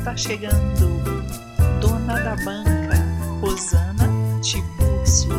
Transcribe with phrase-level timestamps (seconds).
[0.00, 0.88] está chegando,
[1.78, 2.96] dona da banca,
[3.42, 4.08] Rosana
[4.40, 5.30] Tibúrcio.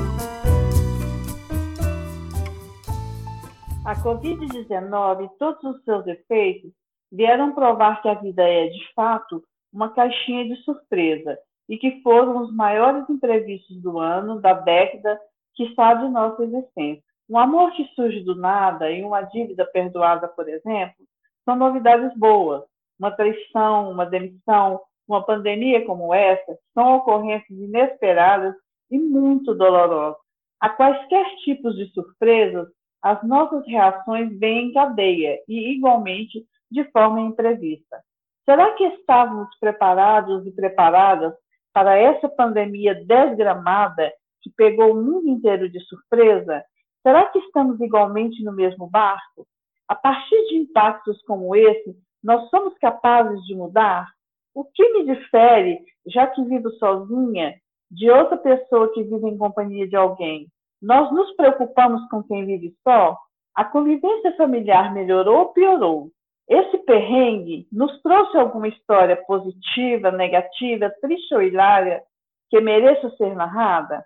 [3.83, 6.71] A Covid-19 e todos os seus efeitos
[7.11, 9.43] vieram provar que a vida é, de fato,
[9.73, 15.19] uma caixinha de surpresa e que foram os maiores imprevistos do ano, da década,
[15.55, 17.03] que está de nossa existência.
[17.27, 21.03] Um amor que surge do nada e uma dívida perdoada, por exemplo,
[21.45, 22.61] são novidades boas,
[23.01, 28.53] uma traição, uma demissão, uma pandemia como essa, são ocorrências inesperadas
[28.91, 30.21] e muito dolorosas.
[30.59, 32.67] A quaisquer tipos de surpresas,
[33.01, 37.99] as nossas reações vêm em cadeia e, igualmente, de forma imprevista.
[38.45, 41.33] Será que estávamos preparados e preparadas
[41.73, 46.63] para essa pandemia desgramada que pegou o mundo inteiro de surpresa?
[47.01, 49.47] Será que estamos igualmente no mesmo barco?
[49.87, 54.07] A partir de impactos como esse, nós somos capazes de mudar?
[54.53, 57.55] O que me difere, já que vivo sozinha,
[57.89, 60.47] de outra pessoa que vive em companhia de alguém?
[60.81, 63.17] Nós nos preocupamos com quem vive só?
[63.55, 66.11] A convivência familiar melhorou ou piorou?
[66.47, 72.03] Esse perrengue nos trouxe alguma história positiva, negativa, triste ou hilária
[72.49, 74.05] que mereça ser narrada?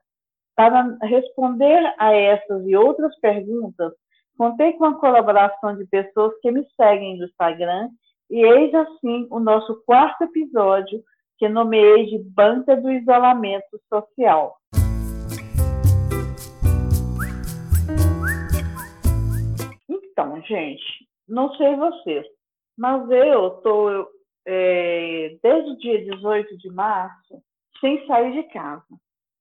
[0.55, 3.91] Para responder a essas e outras perguntas,
[4.37, 7.89] contei com a colaboração de pessoas que me seguem no Instagram
[8.35, 11.01] e eis assim o nosso quarto episódio,
[11.37, 14.57] que nomeei de Banca do Isolamento Social.
[19.87, 22.25] Então, gente, não sei vocês,
[22.77, 24.09] mas eu estou
[24.45, 27.41] é, desde o dia 18 de março
[27.79, 28.83] sem sair de casa.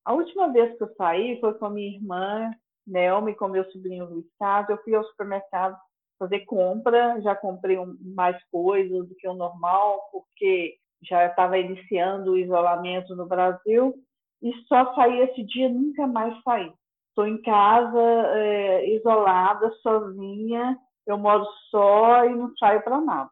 [0.04, 2.48] A última vez que eu saí foi com a minha irmã,
[2.86, 4.70] Nelme, com meu sobrinho Luiz Carlos.
[4.70, 5.76] Eu fui ao supermercado
[6.18, 12.32] fazer compra, já comprei um, mais coisas do que o normal, porque já estava iniciando
[12.32, 13.94] o isolamento no Brasil,
[14.42, 16.72] e só saí esse dia, nunca mais saí.
[17.08, 18.00] Estou em casa,
[18.34, 20.76] é, isolada, sozinha,
[21.06, 23.30] eu moro só e não saio para nada.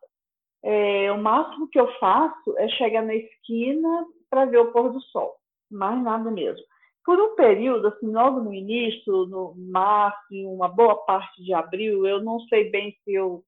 [0.63, 5.01] É, o máximo que eu faço é chegar na esquina para ver o pôr do
[5.01, 5.35] sol,
[5.71, 6.65] mais nada mesmo
[7.05, 12.23] por um período, assim, logo no início, no março, uma boa parte de abril, eu
[12.23, 13.43] não sei bem se, eu,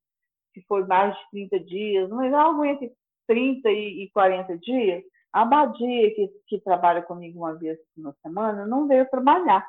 [0.53, 2.93] se foi mais de 30 dias, mas algo entre
[3.29, 8.87] 30 e 40 dias, a Badia, que, que trabalha comigo uma vez na semana, não
[8.87, 9.67] veio trabalhar.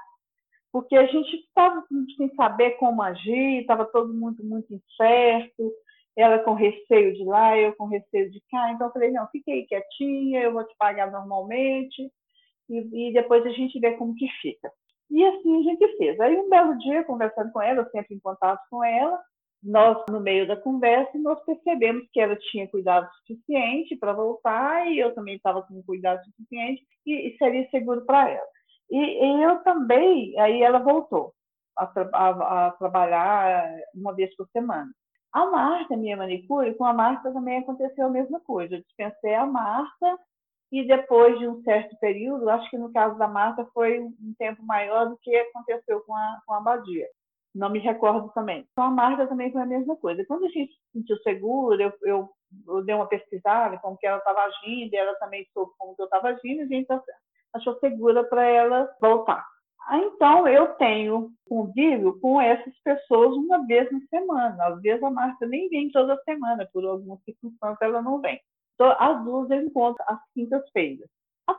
[0.71, 1.83] Porque a gente estava
[2.17, 5.71] sem saber como agir, estava todo mundo muito incerto,
[6.17, 8.71] ela com receio de lá, eu com receio de cá.
[8.71, 12.11] Então, eu falei: não, fique aí quietinha, eu vou te pagar normalmente
[12.69, 14.71] e, e depois a gente vê como que fica.
[15.09, 16.19] E assim a gente fez.
[16.19, 19.19] Aí um belo dia, conversando com ela, sempre em contato com ela,
[19.65, 24.99] nós, no meio da conversa, nós percebemos que ela tinha cuidado suficiente para voltar e
[24.99, 28.47] eu também estava com cuidado suficiente e, e seria seguro para ela.
[28.91, 31.33] E, e, eu também, aí ela voltou
[31.75, 34.91] a, a, a, trabalhar uma vez por semana.
[35.33, 38.75] A Marta, minha manicure, com a Marta também aconteceu a mesma coisa.
[38.75, 40.19] Eu dispensei a Marta
[40.71, 44.63] e depois de um certo período, acho que no caso da Marta foi um tempo
[44.63, 47.07] maior do que aconteceu com a, com a Badia.
[47.53, 48.67] Não me recordo também.
[48.75, 50.25] Com a Marta também foi a mesma coisa.
[50.27, 52.29] Quando a gente se sentiu segura, eu, eu,
[52.67, 56.01] eu dei uma pesquisada como que ela estava agindo, e ela também soube como que
[56.01, 56.87] eu estava agindo, e a gente
[57.53, 59.45] achou segura para ela voltar.
[59.91, 64.65] Então, eu tenho convívio com essas pessoas uma vez na semana.
[64.65, 68.41] Às vezes a Marta nem vem toda semana, por alguma circunstância ela não vem.
[68.75, 71.09] Então, as duas eu encontro às quintas-feiras.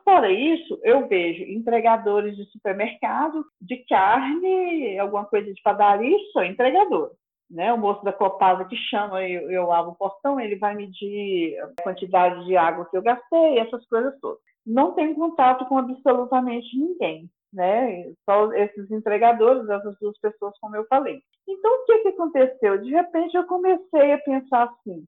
[0.06, 7.10] Fora isso, eu vejo entregadores de supermercado, de carne, alguma coisa de padaria, sou entregador.
[7.50, 7.72] Né?
[7.72, 11.82] O moço da Copasa que chama, eu, eu abro o portão, ele vai medir a
[11.82, 14.38] quantidade de água que eu gastei, essas coisas todas.
[14.64, 18.12] Não tenho contato com absolutamente ninguém, né?
[18.24, 21.20] Só esses entregadores, essas duas pessoas, como eu falei.
[21.48, 22.78] Então, o que, que aconteceu?
[22.78, 25.04] De repente, eu comecei a pensar assim: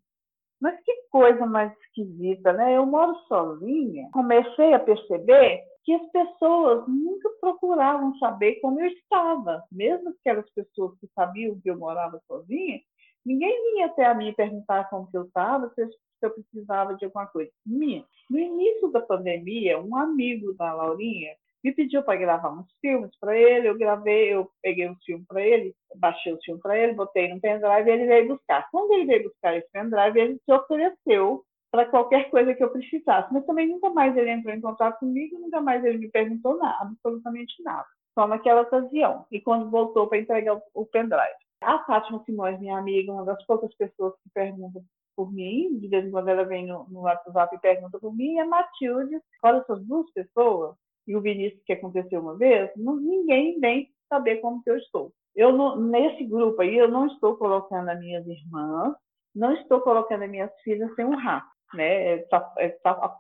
[0.61, 2.77] mas que coisa mais esquisita, né?
[2.77, 9.63] Eu moro sozinha, comecei a perceber que as pessoas nunca procuravam saber como eu estava,
[9.73, 12.81] mesmo aquelas pessoas que sabiam que eu morava sozinha,
[13.29, 15.87] Ninguém vinha até a mim perguntar como que eu estava, se
[16.23, 17.51] eu precisava de alguma coisa.
[17.65, 18.03] Minha.
[18.31, 23.37] No início da pandemia, um amigo da Laurinha me pediu para gravar uns filmes para
[23.37, 27.29] ele, eu gravei, eu peguei um filme para ele, baixei o filme para ele, botei
[27.33, 28.69] no pendrive e ele veio buscar.
[28.71, 33.33] Quando ele veio buscar esse pendrive, ele se ofereceu para qualquer coisa que eu precisasse,
[33.33, 36.79] mas também nunca mais ele entrou em contato comigo, nunca mais ele me perguntou nada,
[36.81, 41.37] absolutamente nada, só naquela ocasião, e quando voltou para entregar o pendrive.
[41.61, 44.83] A Fátima Simões, minha amiga, uma das poucas pessoas que perguntam
[45.17, 48.35] por mim, de vez em quando ela vem no, no WhatsApp e pergunta por mim,
[48.35, 50.77] e a Matilde, fora essas duas pessoas,
[51.09, 55.11] e o Vinícius que aconteceu uma vez, não, ninguém vem saber como que eu estou.
[55.35, 58.95] Eu não, nesse grupo aí, eu não estou colocando as minhas irmãs,
[59.35, 62.17] não estou colocando as minhas filhas sem um rato, né?
[62.17, 63.19] Está é, tá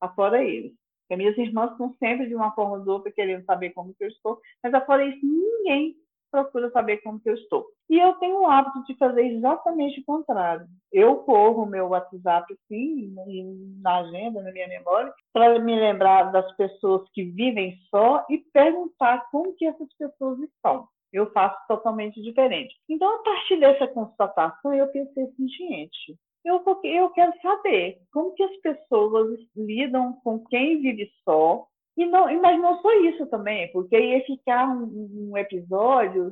[0.00, 0.72] afora, eles.
[1.10, 4.04] As minhas irmãs estão sempre, de uma forma ou de outra, querendo saber como que
[4.04, 5.96] eu estou, mas afora isso, ninguém
[6.34, 7.66] procura saber como que eu estou.
[7.88, 10.66] E eu tenho o hábito de fazer exatamente o contrário.
[10.92, 13.14] Eu corro o meu WhatsApp, sim,
[13.80, 19.28] na agenda, na minha memória, para me lembrar das pessoas que vivem só e perguntar
[19.30, 20.88] como que essas pessoas estão.
[21.12, 22.74] Eu faço totalmente diferente.
[22.88, 28.42] Então, a partir dessa constatação, eu pensei assim, gente, eu, eu quero saber como que
[28.42, 31.64] as pessoas lidam com quem vive só,
[31.96, 36.30] e não, mas não só isso também, porque ia ficar um, um episódio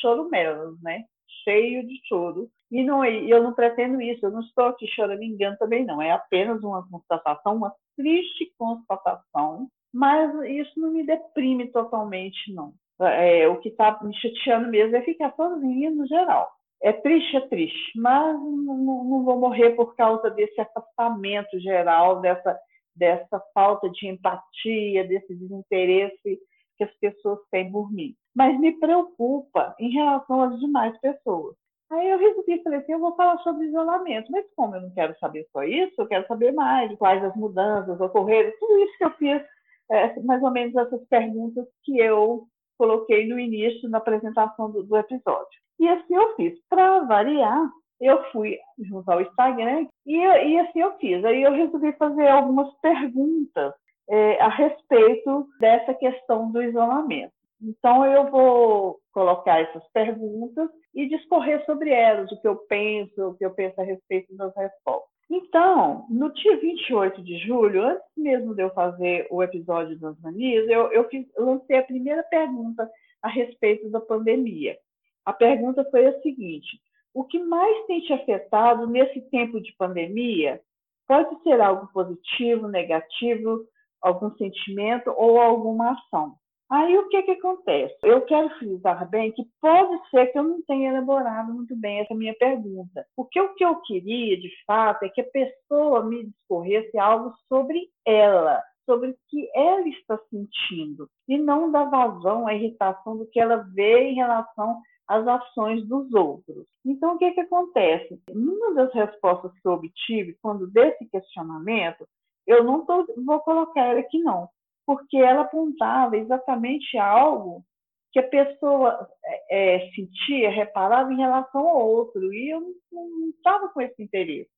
[0.00, 1.04] chorumelos, né?
[1.44, 2.48] Cheio de choro.
[2.70, 6.00] E não, eu não pretendo isso, eu não estou aqui chorando engano também não.
[6.00, 12.72] É apenas uma constatação, uma triste constatação, mas isso não me deprime totalmente, não.
[13.00, 16.50] É, o que está me chateando mesmo é ficar sozinha no geral.
[16.82, 22.58] É triste, é triste, mas não, não vou morrer por causa desse afastamento geral, dessa
[23.00, 26.38] dessa falta de empatia, desse desinteresse
[26.76, 28.14] que as pessoas têm por mim.
[28.36, 31.56] Mas me preocupa em relação às demais pessoas.
[31.90, 34.30] Aí eu resolvi, falei assim, eu vou falar sobre isolamento.
[34.30, 37.98] Mas como eu não quero saber só isso, eu quero saber mais quais as mudanças
[38.00, 39.42] ocorreram, tudo isso que eu fiz,
[39.90, 42.46] é, mais ou menos essas perguntas que eu
[42.78, 45.58] coloquei no início, na apresentação do, do episódio.
[45.80, 46.54] E assim eu fiz.
[46.68, 47.68] Para variar,
[48.00, 51.24] eu fui junto ao Instagram e, e assim eu fiz.
[51.24, 53.74] Aí eu resolvi fazer algumas perguntas
[54.08, 57.32] é, a respeito dessa questão do isolamento.
[57.62, 63.34] Então eu vou colocar essas perguntas e discorrer sobre elas, o que eu penso, o
[63.34, 65.10] que eu penso a respeito das respostas.
[65.30, 70.68] Então, no dia 28 de julho, antes mesmo de eu fazer o episódio das manias,
[70.68, 72.90] eu, eu, fiz, lancei a primeira pergunta
[73.22, 74.76] a respeito da pandemia.
[75.24, 76.80] A pergunta foi a seguinte:
[77.14, 80.60] o que mais tem te afetado nesse tempo de pandemia
[81.06, 83.64] pode ser algo positivo, negativo,
[84.00, 86.34] algum sentimento ou alguma ação.
[86.70, 87.96] Aí o que, que acontece?
[88.04, 92.14] Eu quero frisar bem que pode ser que eu não tenha elaborado muito bem essa
[92.14, 93.04] minha pergunta.
[93.16, 97.88] Porque o que eu queria, de fato, é que a pessoa me discorresse algo sobre
[98.06, 103.40] ela, sobre o que ela está sentindo, e não da vazão, a irritação do que
[103.40, 104.80] ela vê em relação
[105.10, 106.68] as ações dos outros.
[106.86, 108.22] Então, o que, que acontece?
[108.32, 112.06] Numa das respostas que eu obtive, quando desse questionamento,
[112.46, 114.48] eu não tô, vou colocar ela aqui não,
[114.86, 117.64] porque ela apontava exatamente algo
[118.12, 119.08] que a pessoa
[119.50, 122.60] é, é sentia, reparava em relação ao outro, e eu
[122.92, 124.50] não estava com esse interesse.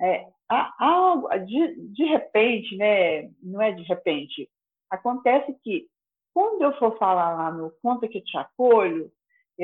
[0.00, 4.50] É, há, de, de repente, né, não é de repente,
[4.90, 5.86] acontece que
[6.34, 9.12] quando eu for falar lá no Conta que te acolho,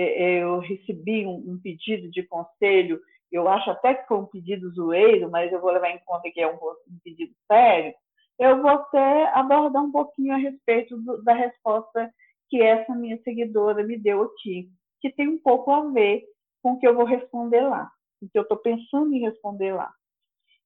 [0.00, 3.00] eu recebi um, pedido de conselho,
[3.31, 6.40] eu acho até que foi um pedido zoeiro, mas eu vou levar em conta que
[6.40, 6.59] é um,
[7.02, 7.95] pedido sério,
[8.38, 12.12] eu vou até abordar um pouquinho a respeito do, da resposta
[12.49, 16.25] que essa minha seguidora me deu aqui, que tem um pouco a ver
[16.62, 17.90] com o que eu vou responder lá,
[18.23, 19.93] o que eu estou pensando em responder lá.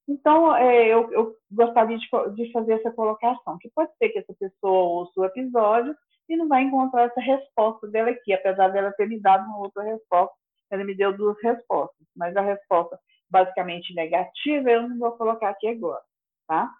[0.06, 4.34] Então, é, eu, eu, gostaria de, de, fazer essa colocação, que pode ser que essa
[4.34, 5.96] pessoa ouça o episódio
[6.32, 9.82] e não vai encontrar essa resposta dela aqui, apesar dela ter me dado uma outra
[9.82, 10.34] resposta.
[10.70, 12.98] Ela me deu duas respostas, mas a resposta
[13.30, 16.02] basicamente negativa eu não vou colocar aqui agora,
[16.46, 16.70] tá?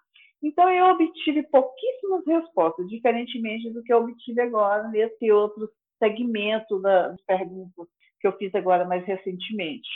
[0.41, 5.69] Então eu obtive pouquíssimas respostas, diferentemente do que eu obtive agora nesse outro
[5.99, 7.87] segmento das perguntas
[8.19, 9.87] que eu fiz agora mais recentemente.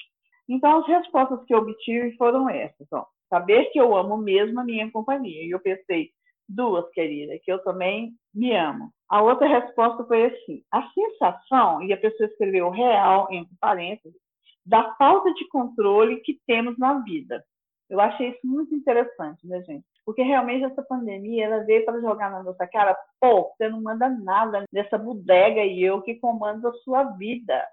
[0.48, 3.06] Então as respostas que eu obtive foram essas, ó.
[3.30, 5.44] Saber que eu amo mesmo a minha companhia.
[5.44, 6.12] E eu pensei,
[6.48, 8.92] duas, querida, que eu também me amo.
[9.10, 14.20] A outra resposta foi assim: a sensação, e a pessoa escreveu real, entre parênteses,
[14.66, 17.44] da falta de controle que temos na vida.
[17.90, 19.86] Eu achei isso muito interessante, né, gente?
[20.06, 24.10] Porque realmente essa pandemia ela veio para jogar na nossa cara, pô, você não manda
[24.10, 27.66] nada nessa bodega e eu que comando a sua vida.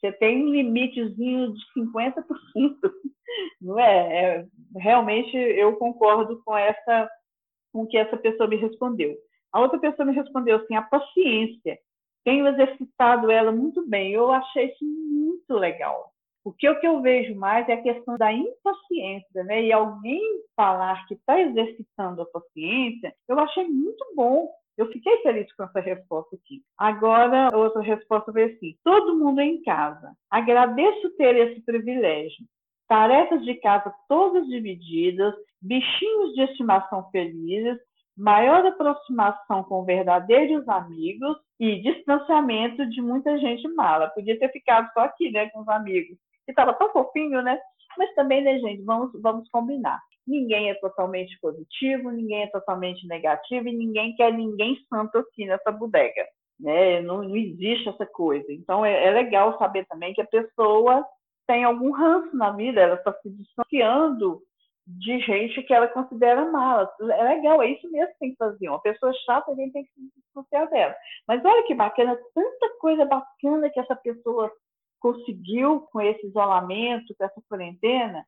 [0.00, 2.24] Você tem um limitezinho de 50%,
[3.60, 4.38] não é?
[4.38, 4.46] é?
[4.76, 7.08] Realmente eu concordo com essa
[7.72, 9.16] com que essa pessoa me respondeu.
[9.52, 11.78] A outra pessoa me respondeu assim, a paciência.
[12.24, 14.12] Tenho exercitado ela muito bem.
[14.12, 16.12] Eu achei isso muito legal.
[16.42, 19.62] Porque o que eu vejo mais é a questão da impaciência, né?
[19.62, 20.22] E alguém
[20.56, 24.50] falar que está exercitando a paciência, eu achei muito bom.
[24.76, 26.62] Eu fiquei feliz com essa resposta aqui.
[26.78, 30.14] Agora, outra resposta foi assim: todo mundo em casa.
[30.30, 32.46] Agradeço ter esse privilégio.
[32.88, 37.78] Tarefas de casa todas divididas, bichinhos de estimação felizes,
[38.16, 44.08] maior aproximação com verdadeiros amigos e distanciamento de muita gente mala.
[44.10, 47.58] Podia ter ficado só aqui, né, com os amigos que estava tão fofinho, né?
[47.96, 50.00] Mas também, né, gente, vamos, vamos combinar.
[50.26, 55.72] Ninguém é totalmente positivo, ninguém é totalmente negativo e ninguém quer ninguém santo aqui nessa
[55.72, 56.26] bodega.
[56.58, 57.00] Né?
[57.00, 58.46] Não, não existe essa coisa.
[58.52, 61.04] Então, é, é legal saber também que a pessoa
[61.46, 64.40] tem algum ranço na vida, ela está se distanciando
[64.98, 66.90] de gente que ela considera mala.
[67.00, 68.68] É legal, é isso mesmo que tem que fazer.
[68.68, 70.94] Uma pessoa chata, a gente tem que se distanciar dela.
[71.28, 74.50] Mas olha que bacana, tanta coisa bacana que essa pessoa
[74.98, 78.24] conseguiu com esse isolamento, com essa quarentena,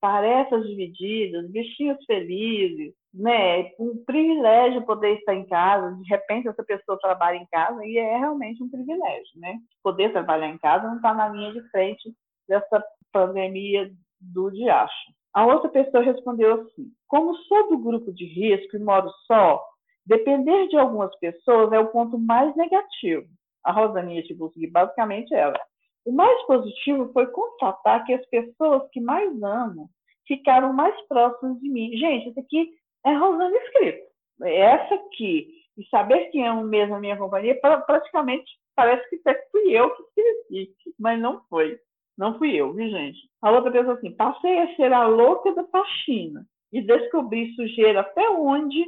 [0.00, 3.70] tarefas divididas, bichinhos felizes, né?
[3.78, 5.96] Um privilégio poder estar em casa.
[5.96, 9.58] De repente essa pessoa trabalha em casa e é realmente um privilégio, né?
[9.82, 12.12] Poder trabalhar em casa não está na linha de frente
[12.48, 13.90] dessa pandemia
[14.20, 15.12] do diacho.
[15.34, 19.62] A outra pessoa respondeu assim: como sou do grupo de risco e moro só,
[20.06, 23.26] depender de algumas pessoas é o ponto mais negativo.
[23.64, 25.58] A Rosaninha Tiburski, basicamente ela.
[26.04, 29.88] O mais positivo foi constatar que as pessoas que mais amo
[30.26, 31.96] ficaram mais próximas de mim.
[31.96, 32.70] Gente, isso aqui
[33.04, 34.04] é Rosana escrito.
[34.42, 35.48] Essa aqui,
[35.78, 40.74] e saber que amo mesmo a minha companhia, praticamente parece que fui eu que escrevi,
[40.98, 41.78] mas não foi.
[42.16, 43.18] Não fui eu, viu, gente?
[43.42, 48.28] A outra pessoa assim, passei a ser a louca da faxina e descobri sujeira até
[48.30, 48.84] onde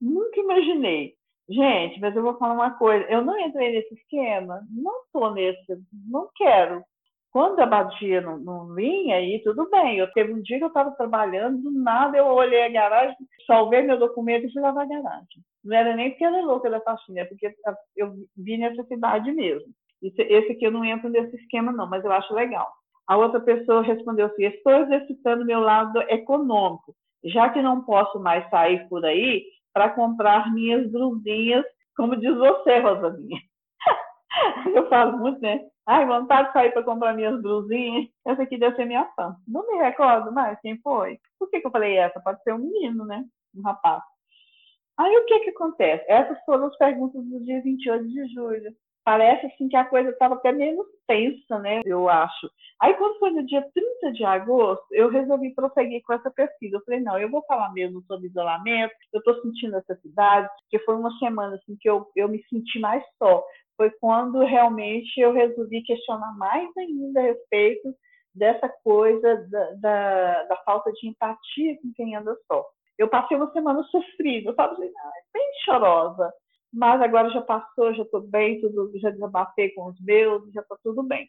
[0.00, 1.14] nunca imaginei.
[1.48, 3.04] Gente, mas eu vou falar uma coisa.
[3.06, 5.78] Eu não entrei nesse esquema, não estou nesse,
[6.08, 6.82] não quero.
[7.30, 9.98] Quando a batia não, não vinha, aí tudo bem.
[9.98, 13.16] Eu teve um dia que eu estava trabalhando, do nada eu olhei a garagem,
[13.46, 15.42] salvei meu documento e fui lavar a garagem.
[15.64, 17.52] Não era nem porque era louca da faxina, é porque
[17.96, 19.72] eu vi necessidade mesmo.
[20.08, 22.70] Esse aqui eu não entro nesse esquema, não, mas eu acho legal.
[23.06, 26.94] A outra pessoa respondeu assim: estou exercitando meu lado econômico.
[27.24, 31.64] Já que não posso mais sair por aí, para comprar minhas blusinhas,
[31.96, 33.40] como diz você, Rosaninha.
[34.74, 35.60] Eu falo muito, né?
[35.86, 38.08] Ai, vontade de sair para comprar minhas blusinhas.
[38.26, 39.36] Essa aqui deve ser minha fã.
[39.46, 41.18] Não me recordo mais quem foi.
[41.38, 42.20] Por que, que eu falei essa?
[42.20, 43.24] Pode ser um menino, né?
[43.54, 44.02] Um rapaz.
[44.96, 46.04] Aí o que que acontece?
[46.08, 50.34] Essas foram as perguntas do dia 28 de julho parece assim que a coisa estava
[50.34, 51.82] até menos tensa, né?
[51.84, 52.50] Eu acho.
[52.80, 56.76] Aí quando foi no dia 30 de agosto, eu resolvi prosseguir com essa pesquisa.
[56.76, 60.84] Eu falei, não, eu vou falar mesmo sobre isolamento, eu estou sentindo essa cidade, porque
[60.84, 63.44] foi uma semana assim que eu, eu me senti mais só.
[63.76, 67.94] Foi quando realmente eu resolvi questionar mais ainda a respeito
[68.34, 72.64] dessa coisa da, da, da falta de empatia com quem anda só.
[72.96, 76.32] Eu passei uma semana sofrida, eu estava bem chorosa
[76.74, 80.76] mas agora já passou, já estou bem, tudo, já desabafei com os meus, já está
[80.82, 81.28] tudo bem.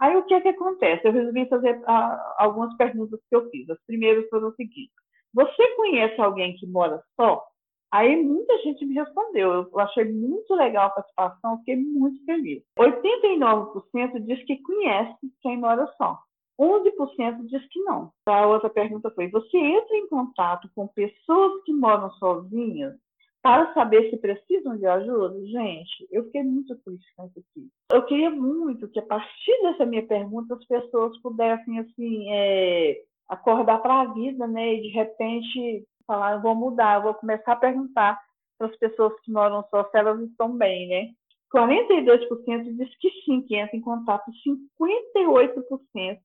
[0.00, 1.06] Aí o que é que acontece?
[1.06, 3.68] Eu resolvi fazer ah, algumas perguntas que eu fiz.
[3.68, 4.90] As primeiras foram o seguinte:
[5.32, 7.44] você conhece alguém que mora só?
[7.92, 9.52] Aí muita gente me respondeu.
[9.52, 12.62] Eu achei muito legal a participação, fiquei muito feliz.
[12.78, 16.18] 89% diz que conhece quem mora só.
[16.58, 18.10] 11% diz que não.
[18.26, 22.96] A outra pergunta foi: você entra em contato com pessoas que moram sozinhas?
[23.42, 27.68] Para saber se precisam de ajuda, gente, eu fiquei muito triste com isso aqui.
[27.92, 33.78] Eu queria muito que, a partir dessa minha pergunta, as pessoas pudessem, assim, é, acordar
[33.78, 34.74] para a vida, né?
[34.74, 38.20] E, de repente, falar, eu vou mudar, eu vou começar a perguntar
[38.56, 41.08] para as pessoas que moram só se elas estão bem, né?
[41.52, 44.30] 42% diz que sim, que entra em contato.
[44.78, 46.18] 58%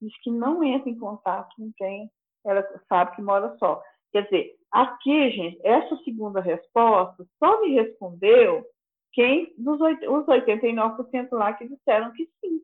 [0.00, 2.10] diz que não entra em contato com quem
[2.44, 3.82] ela sabe que mora só.
[4.12, 8.64] Quer dizer, aqui, gente, essa segunda resposta só me respondeu
[9.12, 12.60] quem dos os 89% lá que disseram que sim.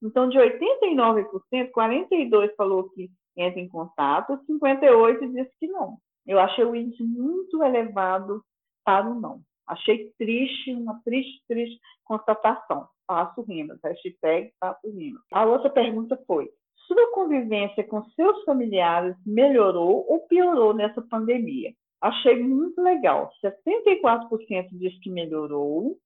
[0.00, 5.98] Então, de 89%, 42% falou que entra em contato, 58% disse que não.
[6.24, 8.42] Eu achei o índice muito elevado
[8.84, 9.40] para o não.
[9.66, 12.88] Achei triste, uma triste, triste constatação.
[13.06, 15.22] Faço rimas, hashtag faço rimas.
[15.32, 16.48] A outra pergunta foi,
[16.88, 21.70] sua convivência com seus familiares melhorou ou piorou nessa pandemia?
[22.00, 23.30] Achei muito legal.
[23.44, 25.96] 74% diz que melhorou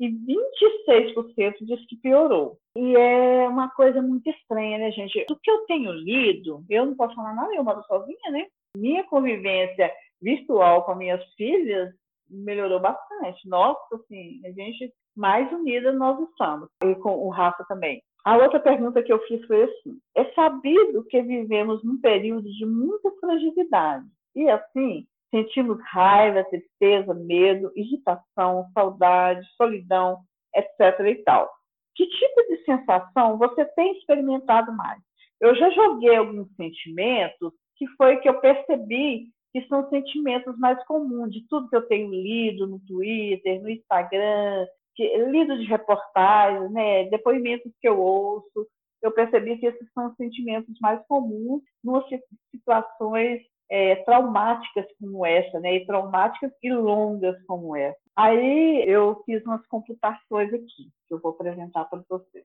[0.00, 2.58] e 26% diz que piorou.
[2.76, 5.24] E é uma coisa muito estranha, né, gente?
[5.26, 8.46] Do que eu tenho lido, eu não posso falar nada, eu moro sozinha, né?
[8.76, 11.92] Minha convivência virtual com minhas filhas
[12.30, 13.46] melhorou bastante.
[13.46, 16.68] Nossa, assim, a gente mais unida nós estamos.
[16.84, 18.02] E com o Rafa também.
[18.24, 22.64] A outra pergunta que eu fiz foi assim: é sabido que vivemos num período de
[22.64, 30.18] muita fragilidade e assim sentimos raiva, tristeza, medo, irritação, saudade, solidão,
[30.54, 31.00] etc.
[31.06, 31.50] e tal.
[31.94, 35.00] Que tipo de sensação você tem experimentado mais?
[35.40, 41.32] Eu já joguei alguns sentimentos que foi que eu percebi que são sentimentos mais comuns
[41.32, 44.66] de tudo que eu tenho lido no Twitter, no Instagram,
[44.98, 48.66] lido de reportagens, né, depoimentos que eu ouço,
[49.02, 52.20] eu percebi que esses são os sentimentos mais comuns em
[52.50, 57.98] situações é, traumáticas como essa, né, e traumáticas e longas como essa.
[58.14, 62.44] Aí eu fiz umas computações aqui, que eu vou apresentar para vocês.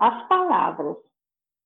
[0.00, 0.96] As palavras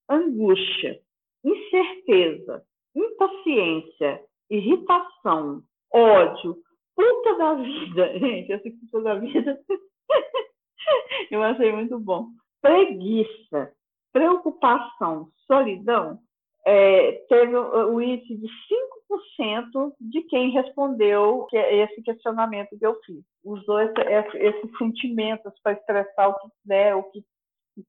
[0.09, 1.01] angústia,
[1.45, 2.65] incerteza,
[2.95, 6.57] impaciência, irritação, ódio,
[6.95, 9.61] puta da vida, gente, essa puta da vida
[11.31, 12.29] Eu achei muito bom.
[12.61, 13.73] Preguiça,
[14.13, 16.19] preocupação, solidão,
[16.67, 23.23] é, teve o índice de 5% de quem respondeu esse questionamento que eu fiz.
[23.45, 24.01] Usou esse,
[24.35, 27.23] esses sentimentos para expressar o que quiser, o que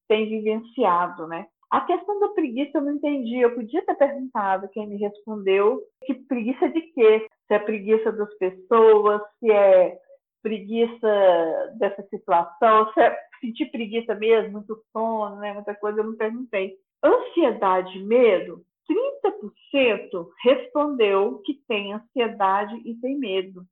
[0.08, 1.48] tem vivenciado, né?
[1.72, 3.40] A questão da preguiça eu não entendi.
[3.40, 7.28] Eu podia ter perguntado quem me respondeu que preguiça de quê?
[7.48, 10.00] Se é preguiça das pessoas, se é
[10.41, 16.15] preguiça dessa situação, se é sentir preguiça mesmo, muito sono, né, muita coisa, eu não
[16.15, 16.75] perguntei.
[17.03, 23.63] Ansiedade medo, 30% respondeu que tem ansiedade e tem medo.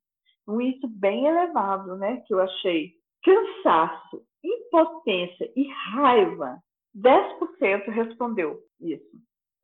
[0.47, 2.93] Um índice bem elevado, né, que eu achei.
[3.23, 6.59] Cansaço, impotência e raiva,
[6.95, 9.17] 10% respondeu isso.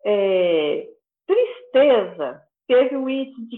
[0.03, 0.89] É,
[1.27, 3.58] tristeza, teve um índice de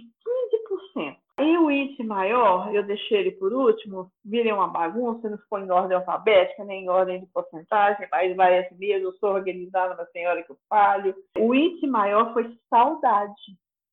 [0.95, 1.22] 15%.
[1.39, 5.71] E o índice maior, eu deixei ele por último, virem uma bagunça, não ficou em
[5.71, 10.27] ordem alfabética, nem em ordem de porcentagem, mas vai mesmo, eu sou organizada, mas tem
[10.27, 11.15] hora que eu falho.
[11.37, 13.33] O índice maior foi saudade.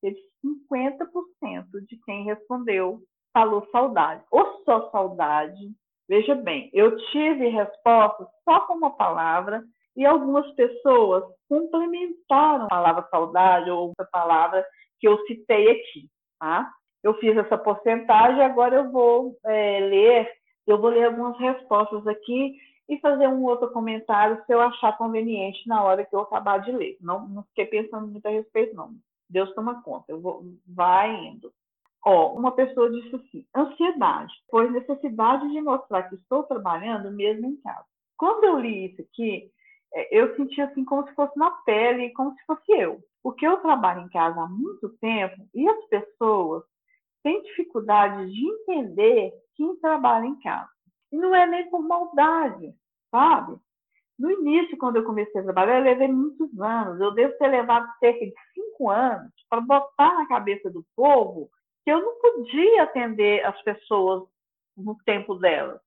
[0.02, 3.00] Teve 50% de quem respondeu
[3.32, 4.22] falou saudade.
[4.30, 5.72] Ou só saudade.
[6.08, 9.62] Veja bem, eu tive respostas só com uma palavra
[9.96, 14.66] e algumas pessoas complementaram a palavra saudade ou outra palavra
[14.98, 16.70] que eu citei aqui, tá?
[17.02, 20.32] Eu fiz essa porcentagem, agora eu vou é, ler,
[20.66, 22.56] eu vou ler algumas respostas aqui
[22.88, 26.72] e fazer um outro comentário se eu achar conveniente na hora que eu acabar de
[26.72, 26.96] ler.
[27.00, 28.92] Não, não fiquei pensando muito a respeito, não.
[29.28, 31.52] Deus toma conta, eu vou, vai indo.
[32.04, 37.56] Ó, uma pessoa disse assim: ansiedade, pois necessidade de mostrar que estou trabalhando mesmo em
[37.56, 37.84] casa.
[38.16, 39.50] Quando eu li isso aqui,
[39.94, 43.00] é, eu senti assim como se fosse na pele, como se fosse eu.
[43.22, 46.64] Porque eu trabalho em casa há muito tempo e as pessoas
[47.22, 50.68] tem dificuldade de entender quem trabalha em casa.
[51.12, 52.74] E não é nem por maldade,
[53.10, 53.58] sabe?
[54.18, 57.00] No início, quando eu comecei a trabalhar, eu levei muitos anos.
[57.00, 61.50] Eu devo ter levado cerca de cinco anos para botar na cabeça do povo
[61.84, 64.28] que eu não podia atender as pessoas
[64.76, 65.80] no tempo delas.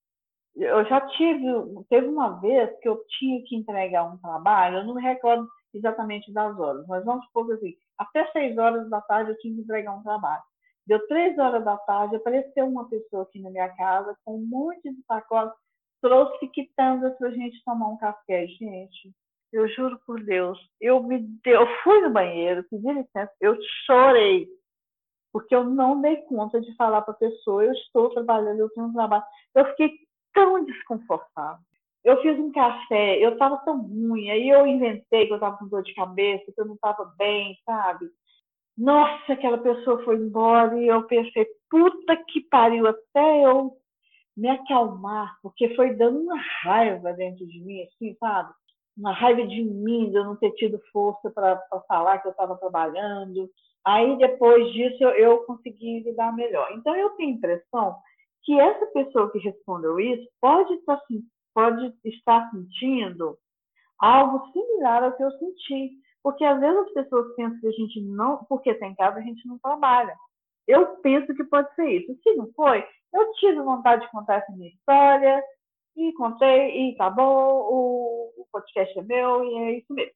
[0.55, 1.45] Eu já tive,
[1.89, 6.31] teve uma vez que eu tinha que entregar um trabalho, eu não me recordo exatamente
[6.31, 9.95] das horas, mas vamos supor assim, até seis horas da tarde eu tinha que entregar
[9.95, 10.43] um trabalho.
[10.85, 14.91] Deu três horas da tarde, apareceu uma pessoa aqui na minha casa com um monte
[14.91, 15.53] de sacola,
[16.01, 18.45] trouxe quitandas para a gente tomar um café.
[18.47, 19.13] Gente,
[19.53, 24.47] eu juro por Deus, eu me deu, eu fui no banheiro, pedi licença, eu chorei,
[25.31, 28.87] porque eu não dei conta de falar para a pessoa, eu estou trabalhando, eu tenho
[28.87, 29.23] um trabalho.
[29.55, 29.91] Eu fiquei
[30.33, 31.63] tão desconfortável.
[32.03, 35.69] Eu fiz um café, eu estava tão ruim, aí eu inventei que eu estava com
[35.69, 38.09] dor de cabeça, que eu não estava bem, sabe?
[38.77, 43.77] Nossa, aquela pessoa foi embora e eu pensei, puta que pariu, até eu
[44.35, 48.51] me acalmar, porque foi dando uma raiva dentro de mim, assim, sabe?
[48.97, 52.57] Uma raiva de mim, de eu não ter tido força para falar que eu estava
[52.57, 53.49] trabalhando.
[53.85, 56.71] Aí, depois disso, eu, eu consegui lidar melhor.
[56.73, 57.95] Então, eu tenho a impressão
[58.43, 60.99] que essa pessoa que respondeu isso pode estar,
[61.53, 63.37] pode estar sentindo
[63.99, 65.91] algo similar ao que eu senti.
[66.23, 69.21] Porque às vezes as pessoas pensam que a gente não, porque está em casa, a
[69.21, 70.15] gente não trabalha.
[70.65, 72.17] Eu penso que pode ser isso.
[72.23, 72.83] Se não foi,
[73.13, 75.43] eu tive vontade de contar essa minha história
[75.95, 80.13] e contei e tá bom, o, podcast é meu e é isso mesmo.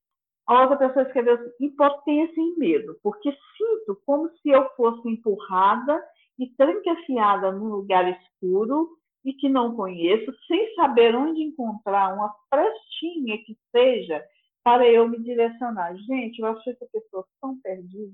[0.48, 6.02] A outra pessoa escreveu assim, impotência e medo, porque sinto como se eu fosse empurrada
[6.40, 13.38] e trancafiada num lugar escuro e que não conheço, sem saber onde encontrar uma frestinha
[13.44, 14.24] que seja
[14.68, 15.96] para eu me direcionar.
[15.96, 18.12] Gente, eu achei essa pessoa tão perdida.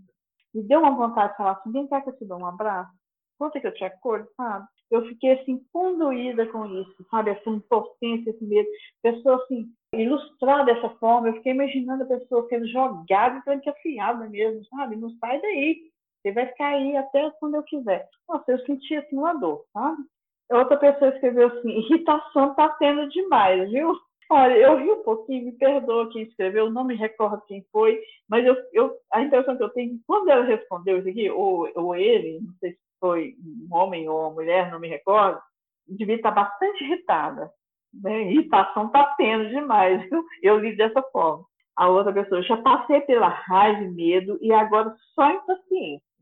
[0.54, 2.92] Me deu uma vontade de falar assim, vem cá que eu te dou um abraço.
[3.40, 4.68] Conta que eu te acordo, sabe?
[4.92, 7.32] Eu fiquei assim, conduída com isso, sabe?
[7.32, 8.70] Essa impotência, esse medo.
[9.02, 14.96] Pessoa assim, ilustrar dessa forma, eu fiquei imaginando a pessoa sendo jogada trancafiada mesmo, sabe?
[14.96, 15.82] Não sai daí.
[16.22, 18.08] Você vai ficar aí até quando eu quiser.
[18.30, 20.04] Nossa, eu senti assim uma dor, sabe?
[20.52, 23.92] Outra pessoa escreveu assim: irritação tá tendo demais, viu?
[24.30, 28.46] Olha, eu ri um pouquinho, me perdoa quem escreveu, não me recordo quem foi, mas
[28.46, 32.40] eu, eu, a impressão que eu tenho, quando ela respondeu isso aqui, ou, ou ele,
[32.42, 35.40] não sei se foi um homem ou uma mulher, não me recordo,
[35.88, 37.52] devia estar bastante irritada.
[37.94, 38.32] Né?
[38.32, 40.24] Irritação está tendo demais, viu?
[40.42, 41.46] Eu li dessa forma.
[41.76, 46.14] A outra pessoa, já passei pela raiva e medo e agora só impaciência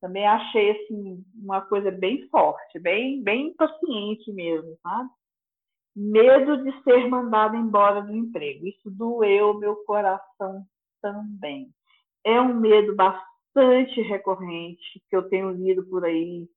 [0.00, 5.10] também achei assim uma coisa bem forte, bem bem impaciente mesmo, sabe?
[6.00, 8.66] Medo de ser mandado embora do emprego.
[8.66, 10.64] Isso doeu meu coração
[11.02, 11.68] também.
[12.24, 16.48] É um medo bastante recorrente que eu tenho lido por aí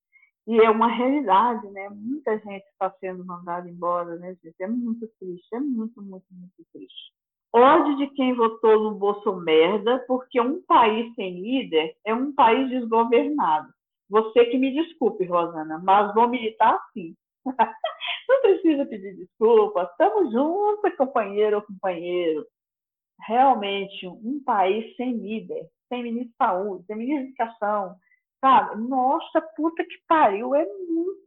[0.46, 1.90] e é uma realidade, né?
[1.90, 4.56] Muita gente está sendo mandada embora, né, gente?
[4.60, 7.14] É muito triste, é muito, muito, muito triste
[7.54, 13.72] ódio de quem votou no Bolsonaro, porque um país sem líder é um país desgovernado.
[14.10, 17.16] Você que me desculpe, Rosana, mas vou militar sim.
[18.30, 22.46] Não precisa pedir desculpa, estamos juntos, companheiro ou companheiro.
[23.28, 27.96] Realmente, um país sem líder, sem ministro de saúde, sem ministro de educação,
[28.42, 28.82] sabe?
[28.88, 31.18] Nossa, puta que pariu, é muito.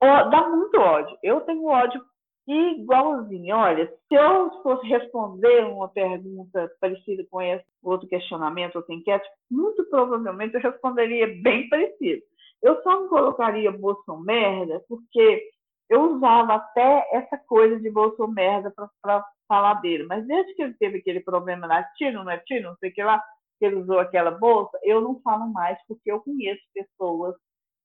[0.00, 1.18] dá muito ódio.
[1.22, 2.00] Eu tenho ódio
[2.46, 3.56] igualzinho.
[3.56, 9.84] Olha, se eu fosse responder uma pergunta parecida com esse outro questionamento, outra enquete, muito
[9.86, 12.22] provavelmente eu responderia bem parecido.
[12.66, 15.50] Eu só não colocaria Bolsonaro porque
[15.88, 20.02] eu usava até essa coisa de Bolsonaro para falar dele.
[20.02, 22.92] Mas desde que ele teve aquele problema lá, tiro, não é tiro, não sei o
[22.92, 23.22] que lá,
[23.60, 27.36] que ele usou aquela bolsa, eu não falo mais porque eu conheço pessoas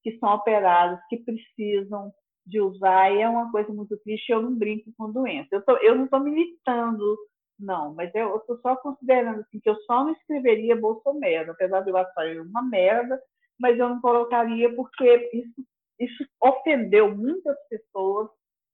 [0.02, 2.12] que são operadas, que precisam
[2.44, 5.48] de usar, e é uma coisa muito triste, eu não brinco com doença.
[5.52, 7.18] Eu, tô, eu não estou militando,
[7.60, 11.92] não, mas eu estou só considerando assim, que eu só não escreveria Bolsonaro, apesar de
[11.92, 13.22] eu achar uma merda,
[13.62, 15.64] mas eu não colocaria porque isso,
[16.00, 18.30] isso ofendeu muitas pessoas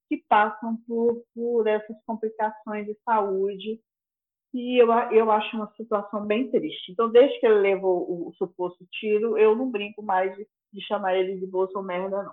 [0.08, 3.78] que passam por, por essas complicações de saúde
[4.54, 6.90] e eu, eu acho uma situação bem triste.
[6.90, 10.80] Então, desde que ele levou o, o suposto tiro, eu não brinco mais de, de
[10.86, 12.32] chamar ele de Bolsonaro, não.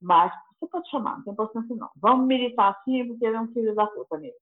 [0.00, 1.88] Mas você pode chamar, não tem importância não.
[1.96, 4.38] Vamos militar assim porque ele é um filho da puta mesmo.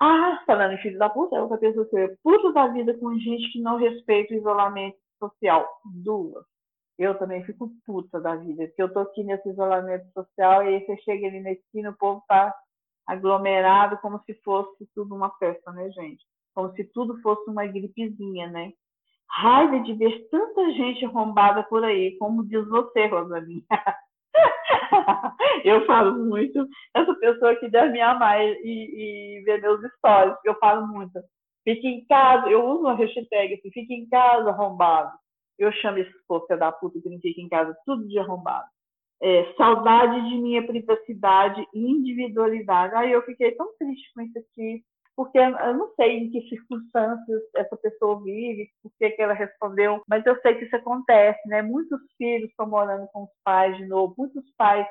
[0.00, 3.16] Ah, falando em filho da puta, é outra pessoa que é puta da vida com
[3.18, 5.68] gente que não respeita o isolamento social.
[5.84, 6.51] Duas.
[6.98, 10.86] Eu também fico puta da vida, porque eu tô aqui nesse isolamento social e aí
[10.86, 12.54] você chega ali na esquina, o povo tá
[13.06, 16.24] aglomerado como se fosse tudo uma festa, né, gente?
[16.54, 18.72] Como se tudo fosse uma gripezinha, né?
[19.28, 23.64] Raiva de ver tanta gente arrombada por aí, como diz você, Rosalinha.
[25.64, 26.66] eu falo muito.
[26.94, 31.18] Essa pessoa que deve me amar e, e ver meus stories, eu falo muito.
[31.64, 35.12] Fique em casa, eu uso uma hashtag assim, fique em casa arrombado.
[35.64, 38.66] Eu chamo esse povo da puta que não fica em casa, tudo de arrombado.
[39.22, 42.94] É, saudade de minha privacidade e individualidade.
[42.94, 44.82] Aí eu fiquei tão triste com isso aqui
[45.16, 50.24] porque eu não sei em que circunstâncias essa pessoa vive, por que, ela respondeu, mas
[50.24, 51.60] eu sei que isso acontece, né?
[51.62, 54.86] Muitos filhos estão morando com os pais de novo, muitos pais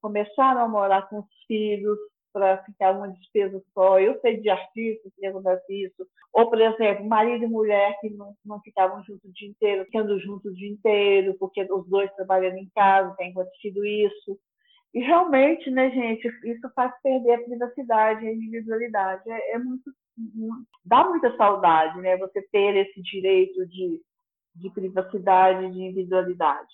[0.00, 1.98] começaram a morar com os filhos
[2.36, 3.98] para ficar uma despesa só.
[3.98, 6.06] Eu sei de artistas que acontece isso.
[6.34, 10.20] Ou, por exemplo, marido e mulher que não, não ficavam juntos o dia inteiro, ficando
[10.20, 14.38] juntos o dia inteiro, porque os dois trabalhando em casa, tem acontecido isso.
[14.92, 19.22] E realmente, né, gente, isso faz perder a privacidade, a individualidade.
[19.30, 19.90] É, é muito,
[20.84, 23.98] dá muita saudade, né, você ter esse direito de,
[24.56, 26.68] de privacidade, de individualidade.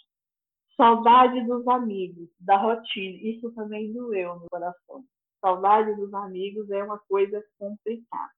[0.76, 3.16] Saudade dos amigos, da rotina.
[3.22, 5.04] Isso também doeu no coração.
[5.42, 8.30] Saudade dos amigos é uma coisa complicada.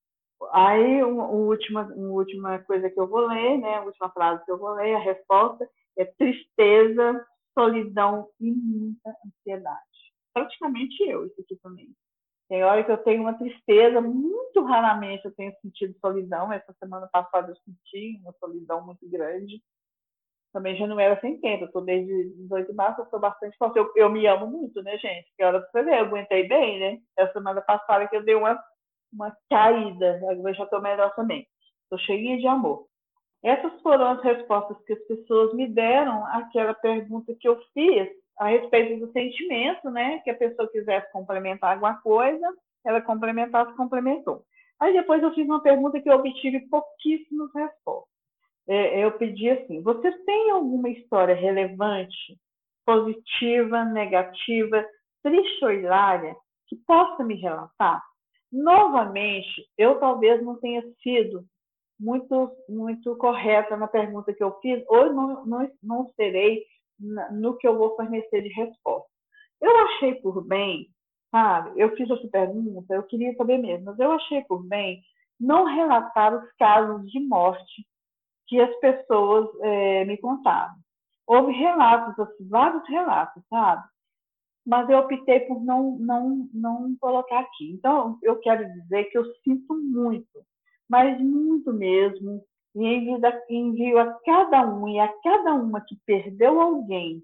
[0.53, 3.77] Aí, uma, última, uma última coisa que eu vou ler, né?
[3.77, 7.25] A última frase que eu vou ler, a resposta é tristeza
[7.57, 9.85] solidão e muita ansiedade.
[10.33, 11.95] Praticamente eu, isso aqui também.
[12.49, 16.53] Tem hora que eu tenho uma tristeza, muito raramente eu tenho sentido solidão.
[16.53, 19.63] Essa semana passada eu senti uma solidão muito grande.
[20.55, 23.57] Também já não era sem tempo, eu estou desde 18 de março, eu estou bastante
[23.59, 23.77] forte.
[23.77, 25.29] Eu, eu, me amo muito, né, gente?
[25.37, 26.99] Que hora pra você ver, eu aguentei bem, né?
[27.19, 28.57] Essa semana passada que eu dei uma,
[29.13, 31.45] uma caída, agora já estou melhor também.
[31.83, 32.87] Estou cheia de amor.
[33.43, 38.47] Essas foram as respostas que as pessoas me deram àquela pergunta que eu fiz a
[38.47, 40.21] respeito do sentimento, né?
[40.21, 42.47] Que a pessoa quisesse complementar alguma coisa,
[42.87, 44.45] ela complementasse, complementou.
[44.79, 48.14] Aí depois eu fiz uma pergunta que eu obtive pouquíssimas respostas.
[48.67, 52.39] É, eu pedi assim: você tem alguma história relevante,
[52.85, 54.85] positiva, negativa,
[55.23, 56.35] triste ou hilária,
[56.67, 58.03] que possa me relatar?
[58.53, 61.45] Novamente, eu talvez não tenha sido
[61.99, 66.65] muito, muito correta na pergunta que eu fiz, ou não, não, não serei
[67.33, 69.09] no que eu vou fornecer de resposta.
[69.61, 70.89] Eu achei por bem,
[71.31, 71.81] sabe?
[71.81, 75.03] Eu fiz essa pergunta, eu queria saber mesmo, mas eu achei por bem
[75.41, 77.87] não relatar os casos de morte
[78.47, 80.75] que as pessoas é, me contaram.
[81.27, 83.83] Houve relatos, assim, vários relatos, sabe?
[84.67, 87.73] Mas eu optei por não, não, não colocar aqui.
[87.73, 90.45] Então, eu quero dizer que eu sinto muito,
[90.89, 92.43] mas muito mesmo,
[92.75, 97.23] e envio, envio a cada um e a cada uma que perdeu alguém,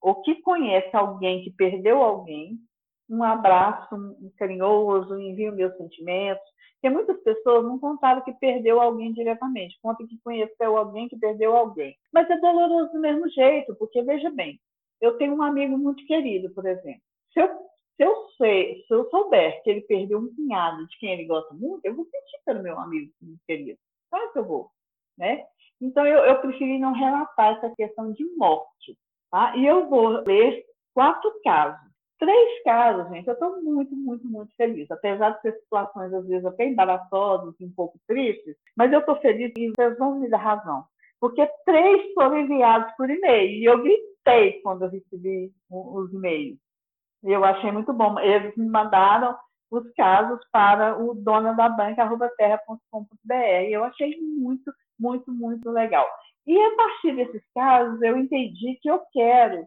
[0.00, 2.58] ou que conhece alguém que perdeu alguém,
[3.08, 6.49] um abraço carinhoso, envio meus sentimentos,
[6.80, 11.54] porque muitas pessoas não contaram que perdeu alguém diretamente, contam que conheceu alguém que perdeu
[11.54, 11.94] alguém.
[12.10, 14.58] Mas é doloroso do mesmo jeito, porque veja bem,
[14.98, 17.02] eu tenho um amigo muito querido, por exemplo.
[17.32, 17.48] Se eu,
[17.96, 21.52] se eu, sei, se eu souber que ele perdeu um cunhado de quem ele gosta
[21.52, 23.78] muito, eu vou sentir pelo meu amigo muito querido.
[24.10, 24.70] Claro que eu vou
[25.20, 25.44] né?
[25.80, 28.96] Então, eu, eu preferi não relatar essa questão de morte,
[29.30, 29.54] tá?
[29.56, 30.64] E eu vou ler
[30.94, 31.89] quatro casos.
[32.20, 34.90] Três casos, gente, eu estou muito, muito, muito feliz.
[34.90, 39.50] Apesar de ter situações, às vezes, até embaraçosas um pouco tristes, mas eu estou feliz
[39.56, 40.84] e vocês vão me dar razão.
[41.18, 43.50] Porque três foram enviados por e-mail.
[43.50, 46.58] E eu gritei quando eu recebi os e-mails.
[47.24, 48.20] Eu achei muito bom.
[48.20, 49.34] Eles me mandaram
[49.70, 53.34] os casos para o dona da banca.terra.com.br.
[53.70, 56.06] Eu achei muito, muito, muito legal.
[56.46, 59.66] E a partir desses casos, eu entendi que eu quero,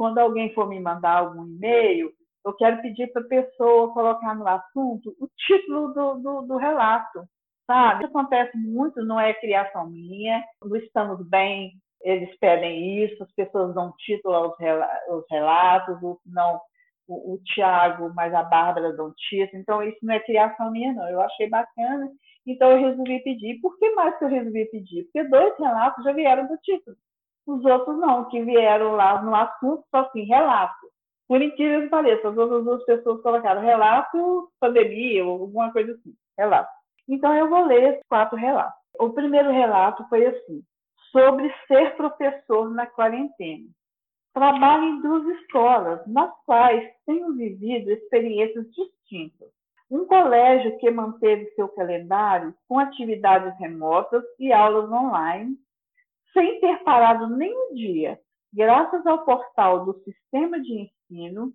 [0.00, 2.10] quando alguém for me mandar algum e-mail,
[2.42, 7.22] eu quero pedir para a pessoa colocar no assunto o título do, do, do relato,
[7.66, 8.04] sabe?
[8.04, 13.74] Isso acontece muito, não é criação minha, não estamos bem, eles pedem isso, as pessoas
[13.74, 16.58] dão título aos relatos, não
[17.06, 21.06] o, o Tiago, mas a Bárbara dão título, então isso não é criação minha, não.
[21.10, 22.08] Eu achei bacana
[22.46, 23.60] então eu resolvi pedir.
[23.60, 25.04] Por que mais que eu resolvi pedir?
[25.04, 26.96] Porque dois relatos já vieram do título.
[27.46, 30.86] Os outros não, que vieram lá no assunto, só assim, relato.
[31.28, 36.14] Por incrível que pareça, as outras duas pessoas colocaram relato, pandemia, ou alguma coisa assim,
[36.38, 36.70] relato.
[37.08, 38.78] Então eu vou ler esses quatro relatos.
[38.98, 40.62] O primeiro relato foi assim,
[41.12, 43.66] sobre ser professor na quarentena.
[44.34, 49.48] Trabalho em duas escolas, nas quais tenho vivido experiências distintas
[49.90, 55.56] um colégio que manteve seu calendário com atividades remotas e aulas online,
[56.32, 58.18] sem ter parado nenhum dia,
[58.52, 61.52] graças ao portal do Sistema de Ensino,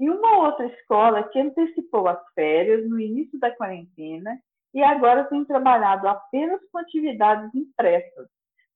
[0.00, 4.38] e uma outra escola que antecipou as férias no início da quarentena
[4.74, 8.28] e agora tem trabalhado apenas com atividades impressas,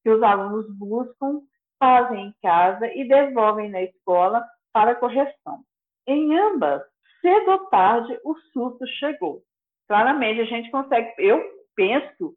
[0.03, 1.41] que os alunos buscam,
[1.79, 5.65] fazem em casa e devolvem na escola para correção.
[6.07, 6.83] Em ambas,
[7.21, 9.43] cedo ou tarde o surto chegou.
[9.89, 11.43] Claramente a gente consegue, eu
[11.75, 12.35] penso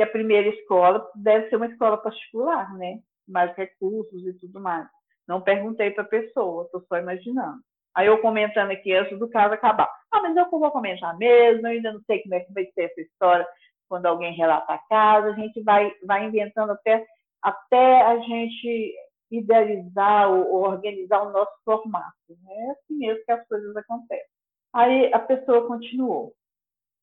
[0.00, 3.00] que a primeira escola deve ser uma escola particular, né?
[3.28, 4.88] Mais recursos e tudo mais.
[5.28, 7.60] Não perguntei para a pessoa, estou só imaginando.
[7.94, 9.92] Aí eu comentando aqui antes do caso acabar.
[10.10, 12.84] Ah, mas eu vou comentar mesmo, eu ainda não sei como é que vai ser
[12.84, 13.46] essa história
[13.90, 17.04] quando alguém relata a casa, a gente vai, vai inventando até,
[17.42, 18.94] até a gente
[19.30, 22.14] idealizar ou, organizar o nosso formato.
[22.30, 22.54] Né?
[22.54, 24.24] É assim mesmo que as coisas acontecem.
[24.72, 26.32] Aí a pessoa continuou.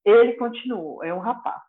[0.04, 1.62] Ele continuou, é um rapaz.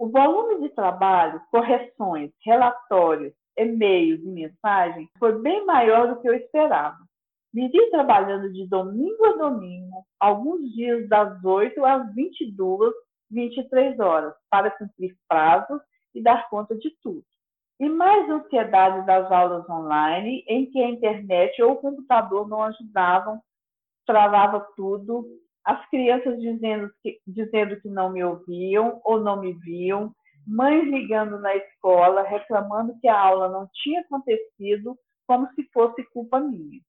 [0.00, 6.32] O volume de trabalho, correções, relatórios, e-mails e mensagens foi bem maior do que eu
[6.32, 6.96] esperava.
[7.52, 12.94] Me vi trabalhando de domingo a domingo, alguns dias das 8 às 22,
[13.30, 15.82] 23 horas, para cumprir prazos
[16.14, 17.22] e dar conta de tudo
[17.78, 23.40] e mais ansiedade das aulas online, em que a internet ou o computador não ajudavam,
[24.06, 25.26] travava tudo,
[25.64, 30.12] as crianças dizendo que, dizendo que não me ouviam ou não me viam,
[30.46, 34.96] mães ligando na escola, reclamando que a aula não tinha acontecido,
[35.26, 36.80] como se fosse culpa minha.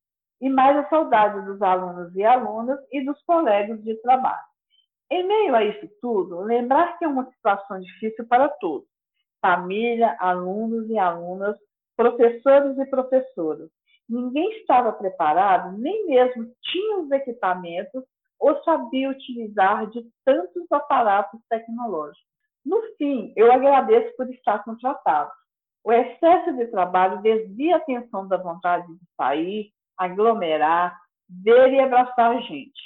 [0.42, 4.52] E mais a saudade dos alunos e alunas e dos colegas de trabalho.
[5.12, 8.88] Em meio a isso tudo, lembrar que é uma situação difícil para todos
[9.42, 11.58] família, alunos e alunas,
[11.98, 13.70] professores e professoras.
[14.08, 18.04] Ninguém estava preparado, nem mesmo tinha os equipamentos
[18.42, 22.20] ou sabia utilizar de tantos aparatos tecnológicos.
[22.66, 25.32] No fim, eu agradeço por estar contratado.
[25.84, 31.00] O excesso de trabalho desvia a atenção da vontade de sair, aglomerar,
[31.30, 32.82] ver e abraçar a gente.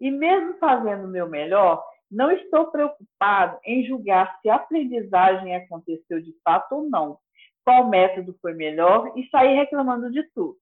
[0.00, 6.20] E mesmo fazendo o meu melhor, não estou preocupado em julgar se a aprendizagem aconteceu
[6.20, 7.18] de fato ou não,
[7.64, 10.56] qual método foi melhor e sair reclamando de tudo.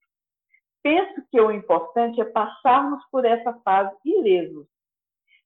[0.83, 4.67] Penso que o importante é passarmos por essa fase ilesos.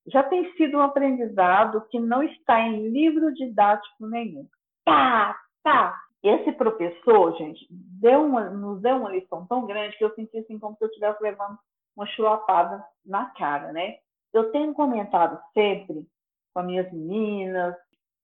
[0.06, 4.46] Já tem sido um aprendizado que não está em livro didático nenhum.
[4.84, 5.98] Tá, tá.
[6.22, 10.58] Esse professor, gente, deu uma, nos deu uma lição tão grande que eu senti assim
[10.58, 11.58] como se eu estivesse levando
[11.96, 13.96] uma chulapada na cara, né?
[14.32, 16.06] Eu tenho comentado sempre
[16.52, 17.74] com as minhas meninas,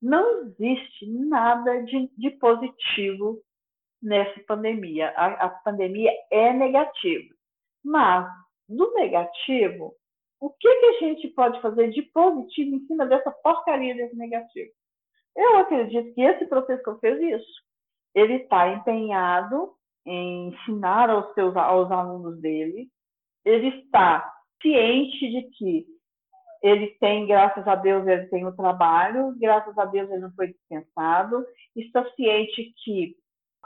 [0.01, 3.39] não existe nada de, de positivo
[4.03, 5.11] nessa pandemia.
[5.17, 7.35] A, a, pandemia é negativa.
[7.85, 8.31] Mas,
[8.69, 9.95] do negativo,
[10.41, 14.71] o que, que a gente pode fazer de positivo em cima dessa porcaria desse negativo?
[15.37, 17.63] Eu acredito que esse professor fez isso.
[18.15, 19.75] Ele está empenhado
[20.07, 22.89] em ensinar aos, seus, aos alunos dele,
[23.45, 25.87] ele está ciente de que
[26.63, 30.49] ele tem, graças a Deus, ele tem o trabalho, graças a Deus ele não foi
[30.49, 33.17] dispensado, está ciente que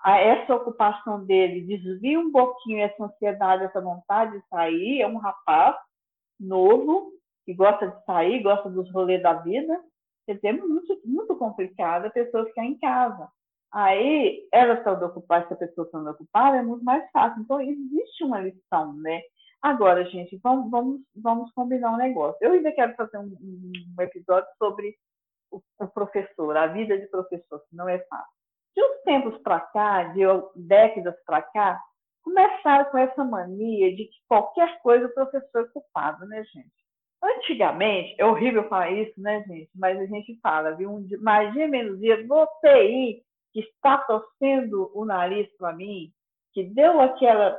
[0.06, 5.76] essa ocupação dele desvia um pouquinho essa ansiedade, essa vontade de sair, é um rapaz
[6.38, 7.12] novo,
[7.44, 9.80] que gosta de sair, gosta dos rolês da vida,
[10.28, 13.28] dizer, é muito, muito complicado a pessoa ficar em casa.
[13.72, 17.42] Aí, ela estando ocupada, se a pessoa estando ocupada, é muito mais fácil.
[17.42, 19.20] Então, existe uma lição, né?
[19.60, 22.36] Agora, gente, vamos, vamos, vamos combinar um negócio.
[22.40, 23.34] Eu ainda quero fazer um,
[23.98, 24.94] um episódio sobre
[25.50, 28.43] o, o, professor, a vida de professor, que não é fácil.
[28.74, 30.20] De uns tempos para cá, de
[30.56, 31.80] décadas para cá,
[32.22, 36.72] começaram com essa mania de que qualquer coisa o professor é culpado, né, gente?
[37.22, 39.70] Antigamente, é horrível falar isso, né, gente?
[39.74, 40.90] Mas a gente fala, viu?
[40.90, 46.12] Um dia, mais dia menos dia, você aí que está torcendo o nariz para mim,
[46.52, 47.58] que deu aquela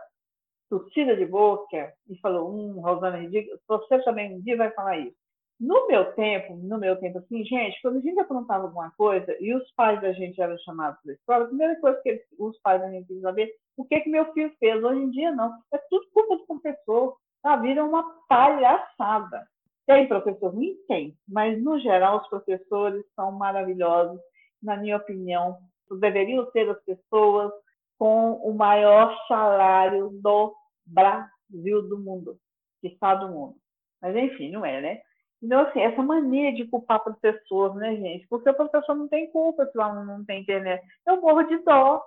[0.69, 3.19] tossida de boca e falou, hum, Rosana
[3.67, 5.24] você também um dia vai falar isso.
[5.59, 9.53] No meu tempo, no meu tempo, assim, gente, quando a gente aprontava alguma coisa e
[9.53, 12.59] os pais da gente eram chamados para a escola, a primeira coisa que eles, os
[12.59, 14.83] pais da gente queriam saber, o que que meu filho fez?
[14.83, 15.53] Hoje em dia, não.
[15.73, 17.15] É tudo culpa do professor.
[17.43, 19.47] A vida é uma palhaçada.
[19.85, 20.75] Tem professor ruim?
[20.87, 21.15] Tem.
[21.27, 24.19] Mas, no geral, os professores são maravilhosos.
[24.61, 25.57] Na minha opinião,
[25.99, 27.51] deveriam ser as pessoas
[27.97, 30.53] com o maior salário do
[30.85, 32.37] Brasil, do mundo,
[32.81, 33.55] que está do mundo.
[34.01, 35.01] Mas, enfim, não é, né?
[35.45, 38.27] Então, assim, essa mania de culpar professor, né, gente?
[38.27, 40.83] Porque o professor não tem culpa se o aluno não tem internet.
[41.05, 42.03] Eu morro de dó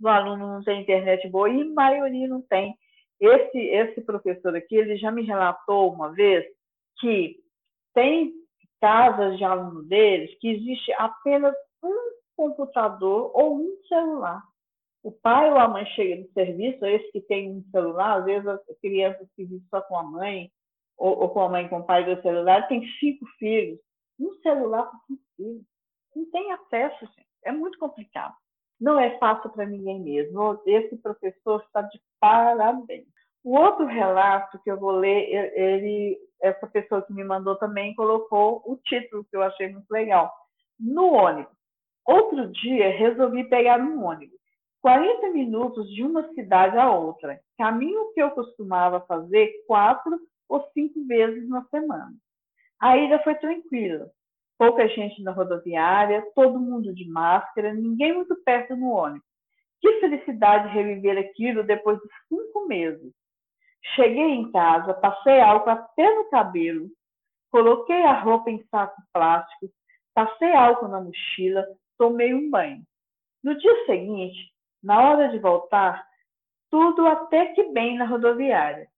[0.00, 2.74] do aluno não tem internet boa e a maioria não tem.
[3.20, 6.46] Esse, esse professor aqui, ele já me relatou uma vez
[6.98, 7.36] que
[7.92, 8.32] tem
[8.80, 14.42] casas de aluno deles que existe apenas um computador ou um celular.
[15.02, 18.46] O pai ou a mãe chega do serviço, esse que tem um celular, às vezes
[18.46, 20.50] as crianças que vivem só com a mãe,
[20.98, 23.78] ou, ou, com a mãe com o pai do celular, tem cinco filhos.
[24.18, 25.62] Um celular com cinco filhos.
[26.14, 27.28] Não tem acesso, gente.
[27.44, 28.34] É muito complicado.
[28.80, 30.60] Não é fácil para ninguém mesmo.
[30.66, 33.06] Esse professor está de parabéns.
[33.44, 38.62] O outro relato que eu vou ler, ele, essa pessoa que me mandou também colocou
[38.66, 40.32] o título que eu achei muito legal.
[40.78, 41.56] No ônibus.
[42.06, 44.38] Outro dia resolvi pegar um ônibus.
[44.80, 47.40] 40 minutos de uma cidade a outra.
[47.56, 52.12] Caminho que eu costumava fazer quatro ou cinco vezes na semana.
[52.80, 54.10] A ida foi tranquila.
[54.56, 59.26] Pouca gente na rodoviária, todo mundo de máscara, ninguém muito perto no ônibus.
[59.80, 63.12] Que felicidade reviver aquilo depois de cinco meses.
[63.94, 66.88] Cheguei em casa, passei álcool até no cabelo,
[67.50, 69.72] coloquei a roupa em saco plástico,
[70.12, 71.64] passei álcool na mochila,
[71.96, 72.82] tomei um banho.
[73.42, 76.04] No dia seguinte, na hora de voltar,
[76.70, 78.88] tudo até que bem na rodoviária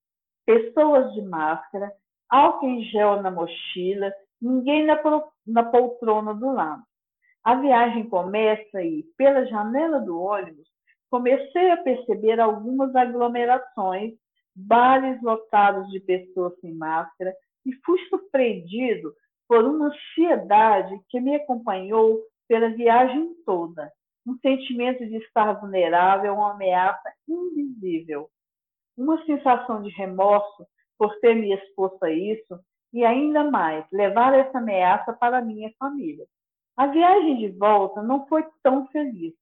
[0.47, 1.93] pessoas de máscara,
[2.29, 5.01] álcool em gel na mochila, ninguém na,
[5.47, 6.83] na poltrona do lado.
[7.43, 10.69] A viagem começa e, pela janela do ônibus,
[11.11, 14.15] comecei a perceber algumas aglomerações,
[14.55, 19.13] bares lotados de pessoas sem máscara, e fui surpreendido
[19.49, 23.91] por uma ansiedade que me acompanhou pela viagem toda.
[24.27, 28.29] Um sentimento de estar vulnerável a uma ameaça invisível
[29.01, 30.67] uma sensação de remorso
[30.99, 32.61] por ter me exposto a isso
[32.93, 36.27] e ainda mais levar essa ameaça para minha família.
[36.77, 39.33] A viagem de volta não foi tão feliz.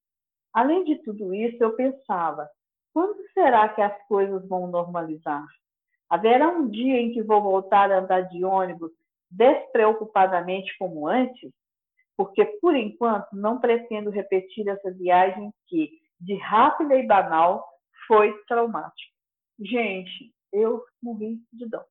[0.55, 2.49] Além de tudo isso, eu pensava:
[2.93, 5.47] quando será que as coisas vão normalizar?
[6.09, 8.93] Haverá um dia em que vou voltar a andar de ônibus
[9.31, 11.53] despreocupadamente como antes?
[12.17, 15.91] Porque, por enquanto, não pretendo repetir essa viagem que,
[16.21, 17.65] de rápida e banal,
[18.07, 19.18] foi traumática.
[19.59, 21.85] Gente, eu morri de dó.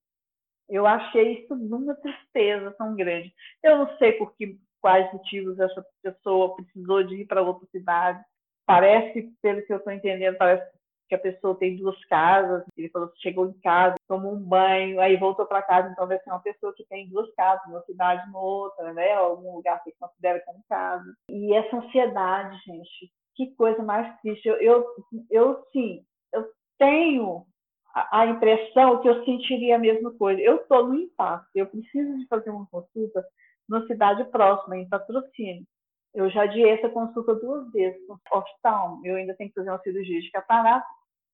[0.69, 3.33] Eu achei isso numa tristeza tão grande.
[3.63, 8.23] Eu não sei por que, quais motivos essa pessoa precisou de ir para outra cidade.
[8.65, 10.69] Parece, pelo que eu estou entendendo, parece
[11.07, 12.65] que a pessoa tem duas casas.
[12.75, 15.89] Ele falou que chegou em casa, tomou um banho, aí voltou para casa.
[15.89, 19.13] Então, deve ser uma pessoa que tem duas casas, uma cidade, uma outra, né?
[19.13, 21.13] Algum lugar que considera como casa.
[21.29, 24.47] E essa ansiedade, gente, que coisa mais triste.
[24.47, 24.85] Eu, eu,
[25.29, 27.45] eu sim, eu tenho
[27.93, 30.41] a, impressão que eu sentiria a mesma coisa.
[30.41, 33.25] Eu estou no impasse, eu preciso de fazer uma consulta
[33.67, 35.65] numa cidade próxima, em patrocínio.
[36.13, 37.99] Eu já adiei essa consulta duas vezes
[38.31, 38.99] hospital.
[39.03, 40.85] Eu ainda tenho que fazer uma cirurgia de catarata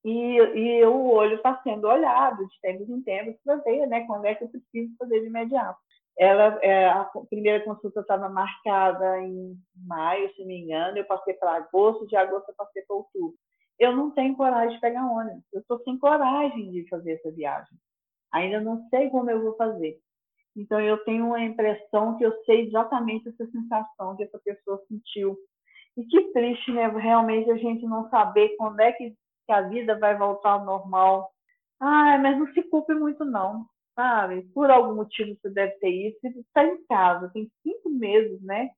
[0.04, 4.26] e, e o olho está sendo olhado de tempos em tempos para ver né, quando
[4.26, 5.78] é que eu preciso fazer de imediato.
[6.18, 11.34] Ela, é, a primeira consulta estava marcada em maio, se não me engano, eu passei
[11.34, 13.36] para agosto, de agosto eu passei para outubro
[13.78, 15.44] eu não tenho coragem de pegar ônibus.
[15.52, 17.76] Eu estou sem coragem de fazer essa viagem.
[18.32, 19.98] Ainda não sei como eu vou fazer.
[20.56, 25.36] Então, eu tenho a impressão que eu sei exatamente essa sensação que essa pessoa sentiu.
[25.96, 26.86] E que triste, né?
[26.88, 31.30] Realmente a gente não saber quando é que, que a vida vai voltar ao normal.
[31.80, 33.66] Ah, mas não se culpe muito, não,
[33.96, 34.42] sabe?
[34.54, 36.18] Por algum motivo você deve ter isso.
[36.22, 38.70] Você está em casa, tem cinco meses, né?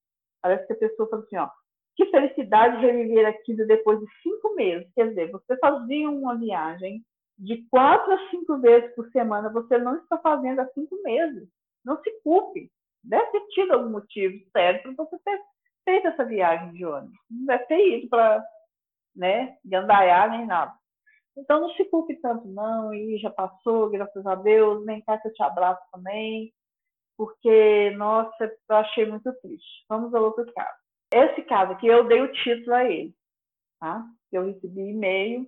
[0.42, 1.48] Parece que a pessoa fala assim, ó,
[1.96, 4.88] que felicidade reviver aquilo depois de cinco meses.
[4.94, 7.02] Quer dizer, você fazia uma viagem
[7.38, 11.48] de quatro a cinco vezes por semana, você não está fazendo há cinco meses.
[11.84, 12.70] Não se culpe.
[13.02, 15.40] Deve ter tido algum motivo certo para você ter
[15.84, 17.18] feito essa viagem de ônibus.
[17.30, 18.44] Não deve ter ido para
[19.14, 20.72] né, gandaiar nem nada.
[21.36, 25.28] Então não se culpe tanto, não, e já passou, graças a Deus, vem cá que
[25.28, 26.52] eu te abraço também,
[27.16, 29.84] porque, nossa, eu achei muito triste.
[29.88, 30.85] Vamos ao outro caso.
[31.12, 33.14] Esse caso aqui, eu dei o título a ele.
[33.80, 34.04] Tá?
[34.32, 35.46] Eu recebi e-mail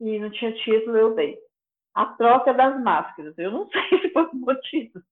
[0.00, 1.38] e não tinha título, eu dei.
[1.94, 3.36] A troca das máscaras.
[3.38, 5.04] Eu não sei se foi um bom título.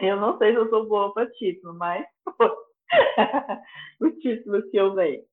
[0.00, 2.50] Eu não sei se eu sou boa para título, mas foi
[4.00, 5.24] o título que eu dei.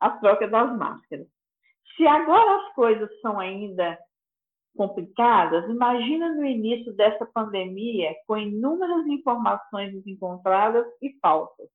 [0.00, 1.26] A troca das máscaras.
[1.96, 3.98] Se agora as coisas são ainda
[4.76, 11.68] complicadas, imagina no início dessa pandemia, com inúmeras informações desencontradas e falsas.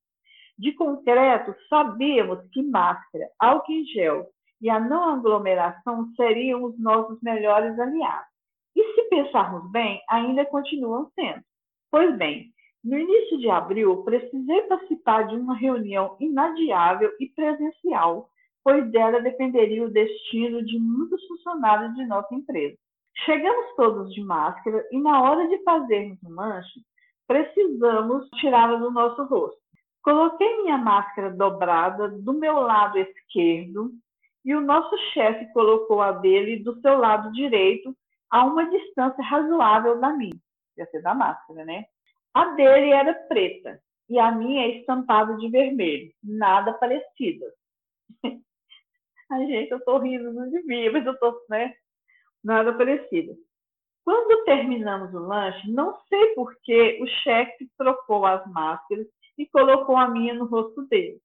[0.62, 4.28] De concreto, sabíamos que máscara, álcool em gel
[4.62, 8.28] e a não aglomeração seriam os nossos melhores aliados.
[8.76, 11.42] E se pensarmos bem, ainda continuam sendo.
[11.90, 12.52] Pois bem,
[12.84, 18.30] no início de abril, precisei participar de uma reunião inadiável e presencial,
[18.64, 22.78] pois dela dependeria o destino de muitos funcionários de nossa empresa.
[23.26, 26.82] Chegamos todos de máscara e, na hora de fazermos o lanche,
[27.28, 29.61] precisamos tirá-la do nosso rosto.
[30.04, 33.92] Coloquei minha máscara dobrada do meu lado esquerdo
[34.44, 37.96] e o nosso chefe colocou a dele do seu lado direito
[38.30, 40.36] a uma distância razoável da minha.
[40.78, 41.86] Ia ser da máscara, né?
[42.34, 43.80] A dele era preta
[44.10, 46.12] e a minha é estampada de vermelho.
[46.24, 47.46] Nada parecido.
[49.32, 51.76] Ai, gente, eu tô rindo, não devia, mas eu tô, né?
[52.44, 53.36] Nada parecido.
[54.04, 59.06] Quando terminamos o lanche, não sei por que o chefe trocou as máscaras
[59.38, 61.20] e colocou a minha no rosto dele.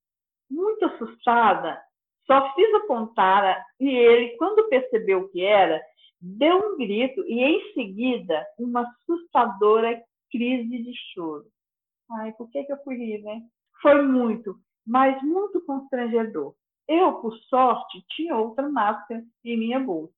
[0.50, 1.80] Muito assustada,
[2.26, 5.80] só fiz apontar e ele, quando percebeu o que era,
[6.20, 11.46] deu um grito e, em seguida, uma assustadora crise de choro.
[12.11, 13.40] Ai, por que, que eu fui rir, né?
[13.80, 16.54] Foi muito, mas muito constrangedor.
[16.88, 20.14] Eu, por sorte, tinha outra máscara em minha bolsa.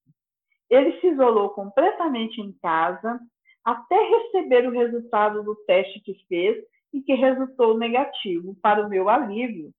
[0.71, 3.19] Ele se isolou completamente em casa
[3.65, 6.57] até receber o resultado do teste que fez
[6.93, 9.71] e que resultou negativo para o meu alívio,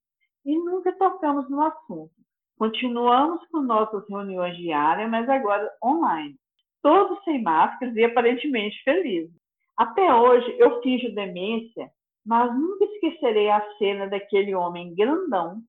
[0.45, 2.11] e nunca tocamos no assunto.
[2.57, 6.35] Continuamos com nossas reuniões diárias, mas agora online.
[6.81, 9.33] Todos sem máscaras e aparentemente felizes.
[9.77, 11.89] Até hoje eu finjo demência,
[12.25, 15.61] mas nunca esquecerei a cena daquele homem grandão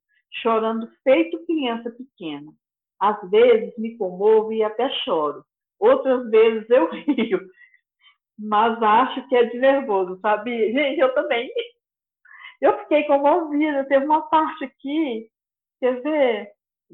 [0.42, 2.52] chorando feito criança pequena.
[3.00, 5.44] Às vezes me comovo e até choro.
[5.78, 7.40] Outras vezes eu rio,
[8.40, 10.72] mas acho que é de nervoso, sabe?
[10.72, 11.50] Gente, eu também.
[12.60, 13.84] Eu fiquei comovida.
[13.84, 15.28] Teve uma parte aqui,
[15.78, 16.50] quer ver,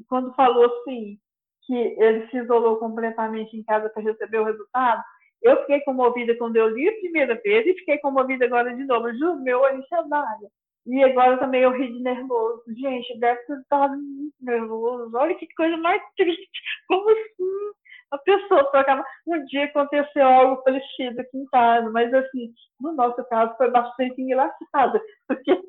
[0.07, 1.17] quando falou assim,
[1.65, 5.03] que ele se isolou completamente em casa para receber o resultado.
[5.41, 9.13] Eu fiquei comovida quando eu li a primeira vez e fiquei comovida agora de novo.
[9.13, 10.49] Juro, meu olho enxadalha.
[10.85, 12.63] E agora também eu ri de nervoso.
[12.75, 15.15] Gente, deve ter estado muito nervoso.
[15.15, 16.49] Olha que coisa mais triste.
[16.87, 17.73] Como assim?
[18.11, 19.03] A pessoa trocava.
[19.25, 24.21] Um dia aconteceu algo parecido aqui em casa, mas assim, no nosso caso foi bastante
[24.21, 25.61] engraçado, porque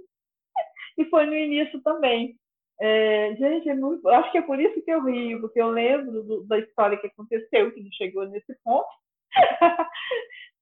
[0.99, 2.37] e foi no início também.
[2.81, 6.45] É, gente, é acho que é por isso que eu rio, porque eu lembro do,
[6.47, 8.89] da história que aconteceu, que não chegou nesse ponto,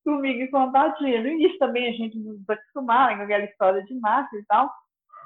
[0.04, 1.20] comigo e com a Badia.
[1.20, 4.70] No início também a gente nos acostumava com aquela história de máscara e tal.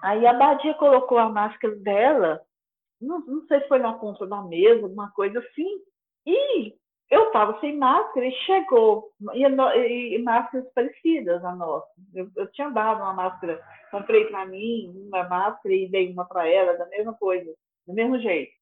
[0.02, 2.40] Aí a Badia colocou a máscara dela,
[3.00, 5.80] não, não sei se foi na ponta da mesa, alguma coisa assim,
[6.26, 6.74] e
[7.10, 11.88] eu estava sem máscara e chegou, e, e, e, máscaras parecidas a nossa.
[12.14, 13.60] Eu, eu tinha dado uma máscara,
[13.90, 17.52] comprei para mim uma máscara e dei uma para ela, da mesma coisa,
[17.86, 18.52] do mesmo jeito.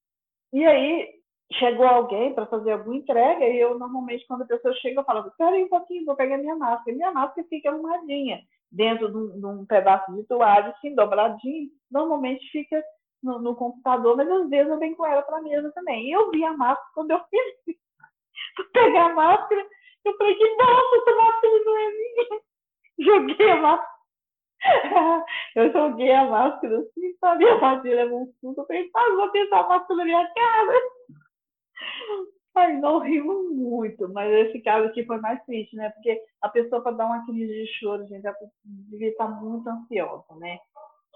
[0.53, 1.11] E aí
[1.53, 5.27] chegou alguém para fazer alguma entrega e eu normalmente quando a pessoa chega eu falo,
[5.29, 6.91] espera aí um pouquinho, vou pegar minha máscara.
[6.91, 8.41] E minha máscara fica arrumadinha
[8.71, 11.71] dentro de um, de um pedaço de toalha, assim, dobradinho.
[11.91, 12.83] Normalmente fica
[13.23, 16.09] no, no, computador, mas às vezes eu venho com ela para a mesa também.
[16.09, 17.77] E eu vi a máscara quando eu fiz
[18.73, 19.67] pegar a máscara.
[20.05, 22.41] Eu falei, que nossa, essa máscara não é minha.
[22.99, 23.99] Joguei a máscara.
[25.55, 27.49] Eu joguei a máscara assim, sabe?
[27.49, 28.61] A máscara levou um susto.
[28.61, 30.81] Eu falei, ah, vou tentar a máscara na minha cara.
[32.57, 35.91] Ai, não rimos muito, mas esse caso aqui foi mais triste, né?
[35.91, 38.27] Porque a pessoa, para dar uma crise de choro, gente,
[38.65, 40.59] devia estar muito ansiosa, né?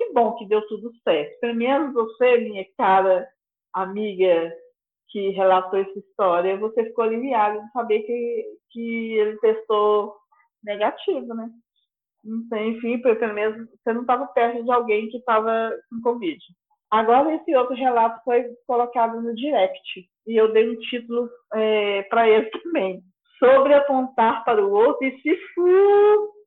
[0.02, 1.38] Que bom que deu tudo certo.
[1.40, 3.28] Pelo menos você, minha cara
[3.72, 4.52] amiga
[5.08, 10.16] que relatou essa história, você ficou aliviado de saber que, que ele testou
[10.64, 11.48] negativo, né?
[12.24, 16.38] Então, enfim, pelo menos você não estava perto de alguém que estava com Covid.
[16.90, 22.28] Agora, esse outro relato foi colocado no direct e eu dei um título é, para
[22.28, 23.02] ele também.
[23.38, 26.41] Sobre apontar para o outro e se for.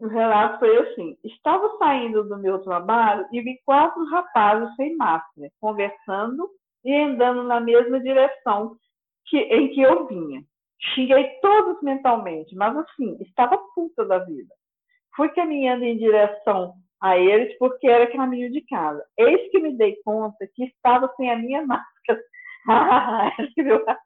[0.00, 5.50] O relato foi assim: estava saindo do meu trabalho e vi quatro rapazes sem máscara,
[5.60, 6.48] conversando
[6.84, 8.76] e andando na mesma direção
[9.26, 10.42] que, em que eu vinha.
[10.94, 14.52] Xinguei todos mentalmente, mas assim, estava puta da vida.
[15.14, 19.04] Fui caminhando em direção a eles porque era caminho de casa.
[19.18, 22.22] Eis que me dei conta que estava sem a minha máscara.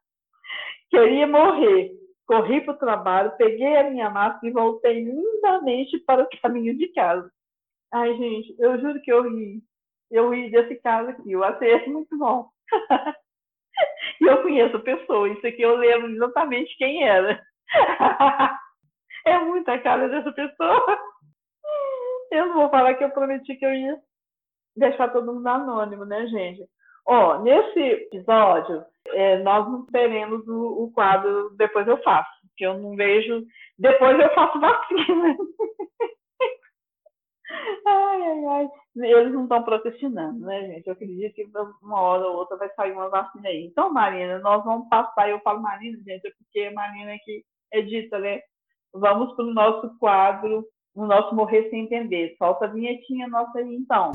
[0.89, 1.91] Queria morrer.
[2.27, 6.89] Corri para o trabalho, peguei a minha máscara e voltei lindamente para o caminho de
[6.89, 7.31] casa.
[7.93, 9.63] Ai, gente, eu juro que eu ri.
[10.11, 11.31] Eu ri desse caso aqui.
[11.31, 12.49] Eu achei muito bom.
[14.21, 17.41] e eu conheço a pessoa, isso aqui eu lembro exatamente quem era.
[19.25, 20.99] é muita cara dessa pessoa.
[22.31, 23.97] Eu não vou falar que eu prometi que eu ia
[24.75, 26.67] deixar todo mundo anônimo, né, gente?
[27.07, 32.77] Ó, nesse episódio, é, nós não teremos o, o, quadro Depois Eu Faço, que eu
[32.77, 33.45] não vejo.
[33.79, 35.37] Depois eu faço vacina.
[37.85, 38.67] Ai, ai, ai.
[38.97, 40.87] Eles não estão procrastinando, né, gente?
[40.87, 41.47] Eu acredito que
[41.81, 43.65] uma hora ou outra vai sair uma vacina aí.
[43.65, 45.29] Então, Marina, nós vamos passar.
[45.29, 48.41] Eu falo Marina, gente, é porque Marina é que edita, né?
[48.93, 52.35] Vamos para o nosso quadro, o nosso Morrer Sem Entender.
[52.37, 54.11] Solta a vinhetinha nossa aí, então.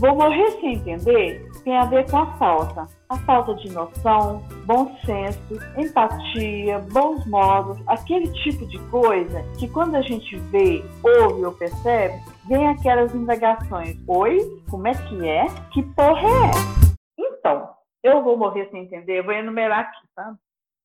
[0.00, 2.86] Vou morrer sem entender tem a ver com a falta.
[3.10, 5.38] A falta de noção, bom senso,
[5.78, 12.14] empatia, bons modos, aquele tipo de coisa que quando a gente vê, ouve ou percebe,
[12.48, 13.96] vem aquelas indagações.
[14.08, 14.38] Oi,
[14.70, 15.44] como é que é?
[15.74, 16.98] Que porra é?
[17.18, 17.68] Então,
[18.02, 20.34] eu vou morrer sem entender, vou enumerar aqui, tá?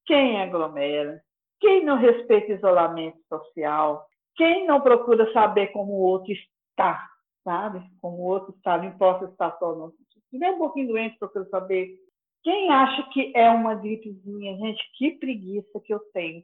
[0.06, 1.22] Quem aglomera,
[1.62, 4.06] quem não respeita isolamento social,
[4.36, 7.08] quem não procura saber como o outro está,
[7.44, 7.84] sabe?
[8.02, 9.94] Como o outro está, não importa se está só no
[10.34, 11.96] estiver um pouquinho doente, procuro saber.
[12.44, 14.58] Quem acha que é uma gripezinha?
[14.58, 16.44] Gente, que preguiça que eu tenho.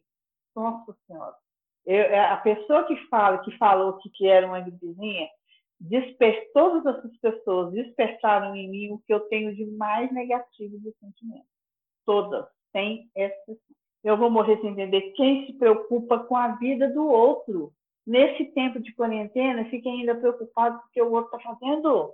[0.56, 1.36] Nossa Senhora.
[1.86, 5.28] Eu, é, a pessoa que fala, que falou que, que era uma gripezinha,
[5.80, 10.94] despertou todas essas pessoas despertaram em mim o que eu tenho de mais negativo de
[11.00, 11.48] sentimento.
[12.06, 13.58] Todas, sem exceção.
[14.04, 17.74] Eu vou morrer sem entender quem se preocupa com a vida do outro.
[18.10, 22.12] Nesse tempo de quarentena, fica ainda preocupado com o que o outro está fazendo.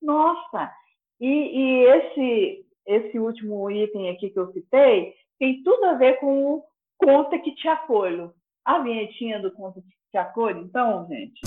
[0.00, 0.72] Nossa,
[1.20, 6.54] e, e esse, esse último item aqui que eu citei tem tudo a ver com
[6.54, 6.64] o
[6.96, 8.32] Conta que te acolho.
[8.64, 11.40] A vinhetinha do Conta que te acolho, então, gente.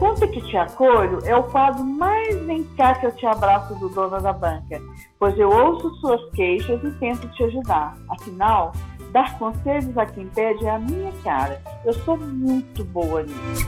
[0.00, 3.90] Conta que te acolho é o quadro mais vem cá que eu te abraço do
[3.90, 4.80] dono da banca,
[5.18, 7.94] pois eu ouço suas queixas e tento te ajudar.
[8.08, 8.72] Afinal,
[9.12, 11.60] dar conselhos a quem pede é a minha cara.
[11.84, 13.66] Eu sou muito boa nisso.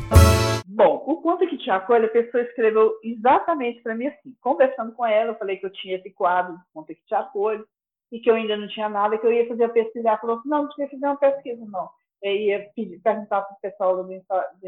[0.67, 4.35] Bom, o conto que te acolhe, a pessoa escreveu exatamente para mim assim.
[4.41, 7.63] Conversando com ela, eu falei que eu tinha esse quadro de conta que te acolhe
[8.11, 10.09] e que eu ainda não tinha nada, que eu ia fazer a pesquisa.
[10.09, 11.91] Ela falou não, não tinha fazer uma pesquisa, não.
[12.23, 14.13] Eu ia pedir, perguntar para o pessoal do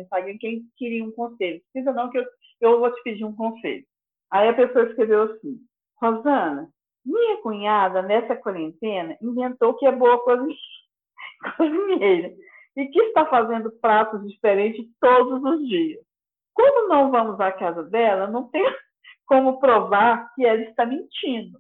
[0.01, 1.63] Instagram quem queria um conselho.
[1.73, 2.25] Precisa não, que eu,
[2.61, 3.85] eu vou te pedir um conselho.
[4.31, 5.61] Aí a pessoa escreveu assim,
[6.01, 6.69] Rosana,
[7.05, 10.19] minha cunhada, nessa quarentena, inventou que é boa
[11.57, 12.35] cozinheira
[12.77, 16.05] e que está fazendo pratos diferentes todos os dias.
[16.53, 18.65] Como não vamos à casa dela, não tem
[19.27, 21.59] como provar que ela está mentindo,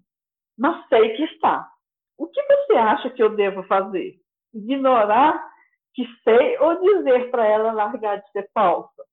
[0.58, 1.68] mas sei que está.
[2.16, 4.16] O que você acha que eu devo fazer?
[4.52, 5.53] Ignorar
[5.94, 9.04] que sei ou dizer para ela largar de ser falsa?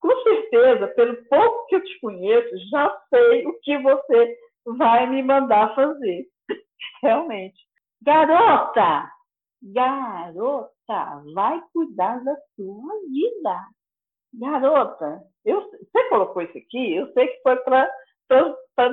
[0.00, 4.36] Com certeza, pelo pouco que eu te conheço, já sei o que você
[4.78, 6.26] vai me mandar fazer.
[7.02, 7.58] Realmente.
[8.02, 9.10] Garota!
[9.62, 13.56] Garota, vai cuidar da sua vida.
[14.34, 17.90] Garota, eu, você colocou isso aqui, eu sei que foi para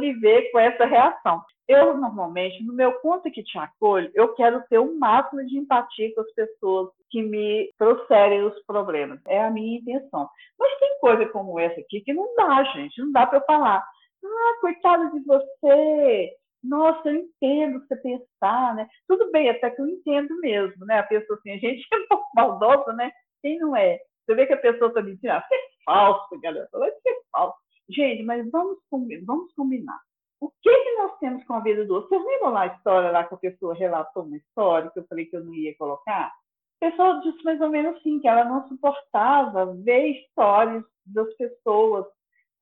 [0.01, 1.41] me ver com essa reação.
[1.67, 5.57] Eu, normalmente, no meu conta que te acolho, eu quero ter o um máximo de
[5.57, 9.21] empatia com as pessoas que me trouxerem os problemas.
[9.27, 10.27] É a minha intenção.
[10.59, 12.99] Mas tem coisa como essa aqui que não dá, gente.
[12.99, 13.85] Não dá para eu falar.
[14.23, 16.31] Ah, coitada de você.
[16.63, 18.87] Nossa, eu entendo você pensar, né?
[19.07, 20.99] Tudo bem, até que eu entendo mesmo, né?
[20.99, 23.11] A pessoa assim, a gente é um pouco maldosa, né?
[23.41, 23.97] Quem não é?
[24.25, 25.31] Você vê que a pessoa está mentindo.
[25.31, 26.69] Ah, você é falso, galera.
[26.73, 27.57] Vai ser falso.
[27.89, 28.77] Gente, mas vamos,
[29.25, 29.99] vamos combinar.
[30.39, 32.09] O que, que nós temos com a vida do outro?
[32.09, 35.25] Vocês lembram lá a história lá que a pessoa relatou uma história que eu falei
[35.25, 36.33] que eu não ia colocar?
[36.81, 42.07] A pessoa disse mais ou menos assim, que ela não suportava ver histórias das pessoas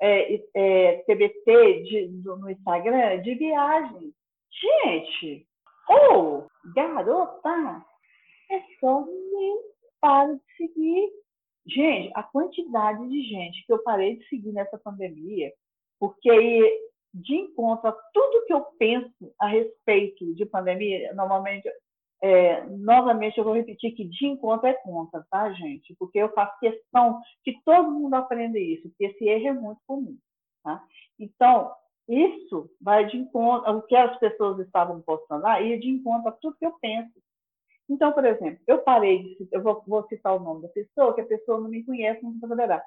[0.02, 4.14] é, é, TBT no Instagram de viagem.
[4.52, 5.48] Gente,
[5.88, 7.86] ou garota,
[8.52, 9.62] é só nem
[10.02, 11.12] para de seguir.
[11.70, 15.52] Gente, a quantidade de gente que eu parei de seguir nessa pandemia,
[16.00, 21.70] porque de encontro a tudo que eu penso a respeito de pandemia, normalmente,
[22.22, 25.96] é, novamente eu vou repetir que de encontro é contra, tá, gente?
[25.98, 30.18] Porque eu faço questão que todo mundo aprenda isso, porque esse erro é muito comum,
[30.64, 30.84] tá?
[31.20, 31.72] Então,
[32.08, 36.32] isso vai de encontro, o que as pessoas estavam postando lá, ia de encontro a
[36.32, 37.14] tudo que eu penso.
[37.90, 41.22] Então, por exemplo, eu parei de, eu vou, vou citar o nome da pessoa, que
[41.22, 42.84] a pessoa não me conhece, não saberá.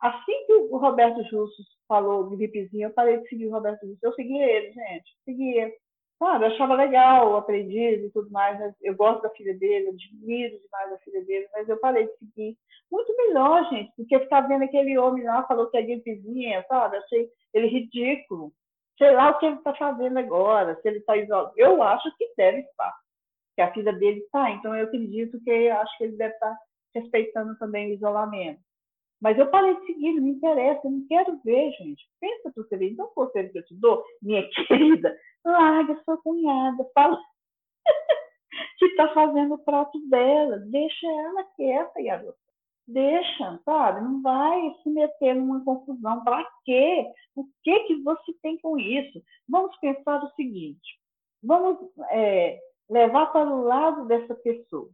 [0.00, 4.04] Assim que o Roberto Justo falou gripezinha, eu parei de seguir o Roberto Justo.
[4.04, 5.16] Eu segui ele, gente.
[5.24, 5.74] Segui ele.
[6.20, 8.58] Eu achava legal o aprendiz e tudo mais.
[8.58, 8.74] Né?
[8.82, 12.56] Eu gosto da filha dele, admiro demais a filha dele, mas eu parei de seguir.
[12.90, 16.96] Muito melhor, gente, do que ficar vendo aquele homem lá, falou que é gripezinha, sabe?
[16.98, 18.52] Achei ele ridículo.
[18.96, 21.52] Sei lá o que ele está fazendo agora, se ele está isolado.
[21.56, 22.94] Eu acho que deve estar,
[23.56, 24.50] que a filha dele está.
[24.50, 26.56] Então, eu acredito que acho que ele deve estar
[26.94, 28.60] respeitando também o isolamento.
[29.20, 32.06] Mas eu parei de seguir, não me interessa, eu não quero ver, gente.
[32.20, 32.92] Pensa para você ver.
[32.92, 37.18] Então, o conselho que eu te dou, minha querida, larga sua cunhada, fala
[38.78, 42.36] que está fazendo o prato dela, deixa ela quieta, garota.
[42.86, 44.00] Deixa, sabe?
[44.02, 46.22] Não vai se meter numa confusão.
[46.22, 47.04] Para quê?
[47.34, 49.20] O que, que você tem com isso?
[49.48, 51.00] Vamos pensar o seguinte:
[51.42, 51.78] vamos
[52.10, 54.88] é, levar para o lado dessa pessoa,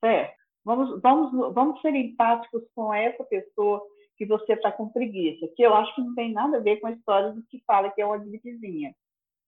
[0.00, 0.36] certo?
[0.64, 3.82] Vamos, vamos, vamos ser empáticos com essa pessoa
[4.16, 6.88] que você está com preguiça, que eu acho que não tem nada a ver com
[6.88, 8.92] a história do que fala que é uma gripezinha.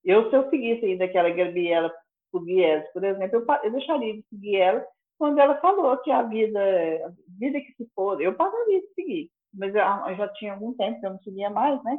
[0.04, 1.92] Eu, se eu seguisse ainda aquela Gabriela
[2.32, 4.86] Pugliese, por exemplo, eu, eu deixaria de seguir ela
[5.18, 9.30] quando ela falou que a vida, a vida que se for, eu pararia de seguir.
[9.52, 11.98] Mas eu, eu já tinha algum tempo que eu não seguia mais, né?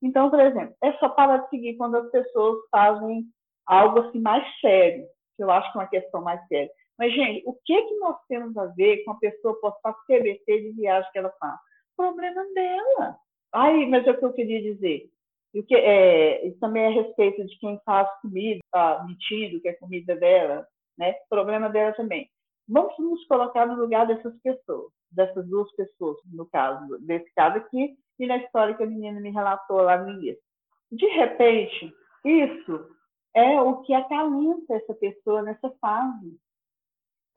[0.00, 3.24] Então, por exemplo, é só parar de seguir quando as pessoas fazem
[3.66, 6.70] algo assim mais sério, que eu acho que é uma questão mais séria.
[6.98, 10.72] Mas, gente, o que, que nós temos a ver com a pessoa postar CBT de
[10.72, 11.58] viagem que ela faz?
[11.96, 13.16] Problema dela.
[13.52, 15.08] Ai, mas é o que eu queria dizer.
[15.52, 19.60] E o que, é, isso também é a respeito de quem faz comida, tá mentindo
[19.60, 20.66] que é comida dela,
[20.98, 21.14] né?
[21.28, 22.28] Problema dela também.
[22.68, 27.94] Vamos nos colocar no lugar dessas pessoas, dessas duas pessoas, no caso, desse caso aqui,
[28.18, 30.42] e na história que a menina me relatou lá no início.
[30.90, 31.92] De repente,
[32.24, 32.88] isso
[33.34, 36.38] é o que acalenta essa pessoa nessa fase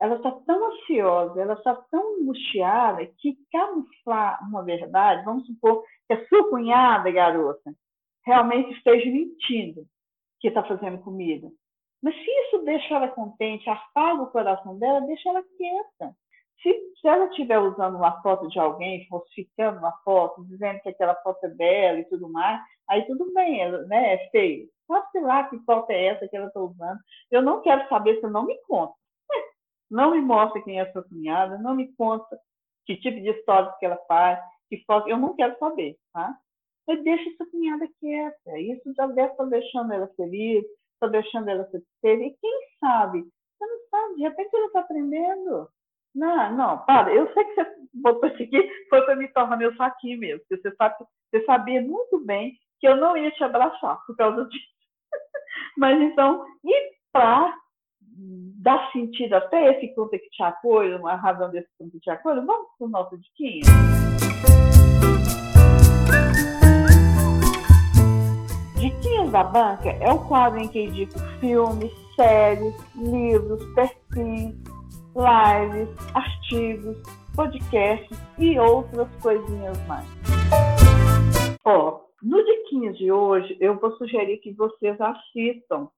[0.00, 6.14] ela está tão ansiosa, ela está tão angustiada que camuflar uma verdade, vamos supor que
[6.14, 7.74] a sua cunhada, garota,
[8.24, 9.84] realmente esteja mentindo
[10.40, 11.50] que está fazendo comida.
[12.00, 16.16] Mas se isso deixa ela contente, afaga o coração dela, deixa ela quieta.
[16.62, 21.14] Se, se ela estiver usando uma foto de alguém, falsificando uma foto, dizendo que aquela
[21.16, 24.68] foto é bela e tudo mais, aí tudo bem, ela, né, é feio.
[24.86, 26.98] Sabe lá que foto é essa que ela está usando?
[27.30, 28.94] Eu não quero saber, você não me conta.
[29.90, 32.38] Não me mostra quem é sua cunhada, não me conta
[32.84, 34.38] que tipo de histórias que ela faz,
[34.68, 36.34] que foto, eu não quero saber, tá?
[36.86, 38.58] Mas deixa sua cunhada quieta.
[38.58, 42.24] Isso já deve estar deixando ela feliz, está deixando ela satisfeita.
[42.24, 43.20] E quem sabe?
[43.22, 45.68] Você não sabe, de repente ela está aprendendo.
[46.18, 47.14] Não, não, para.
[47.14, 50.40] Eu sei que você botou isso aqui, foi para me tornar meu saquinho mesmo.
[50.40, 50.96] Porque você, sabe,
[51.30, 54.66] você sabia muito bem que eu não ia te abraçar por causa disso.
[55.78, 57.54] Mas então, e para
[58.60, 62.66] dá sentido até esse conta que tinha coisa, a razão desse conta que coisa, vamos
[62.76, 63.62] para o nosso diquinha.
[68.74, 74.67] Diquinhas da Banca é o quadro em que indico filmes, séries, livros, perfis,
[75.14, 76.96] lives, artigos,
[77.34, 80.06] podcasts e outras coisinhas mais.
[81.64, 85.88] Ó, no Diquinhas de hoje, eu vou sugerir que vocês assistam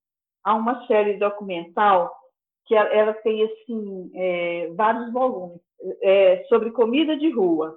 [0.45, 2.15] a uma série documental
[2.67, 5.61] que ela, tem assim é, vários volumes
[6.03, 7.77] é, sobre comida de rua,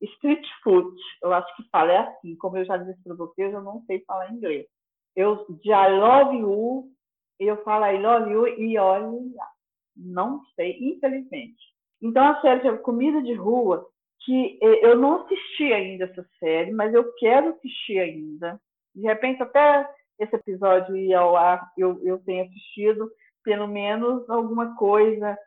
[0.00, 0.94] street food.
[1.22, 4.04] Eu acho que fala é assim, como eu já disse para vocês, eu não sei
[4.06, 4.66] falar inglês.
[5.16, 6.88] Eu de love you,
[7.40, 9.10] eu falo I love you e olha,
[9.98, 11.58] não sei, infelizmente.
[12.00, 13.86] Então a série chama Comida de Rua,
[14.24, 18.60] que é, eu não assisti ainda essa série, mas eu quero assistir ainda.
[18.94, 19.88] De repente até
[20.18, 23.10] esse episódio ir ao ar, eu, eu tenho assistido
[23.44, 25.38] pelo menos alguma coisa,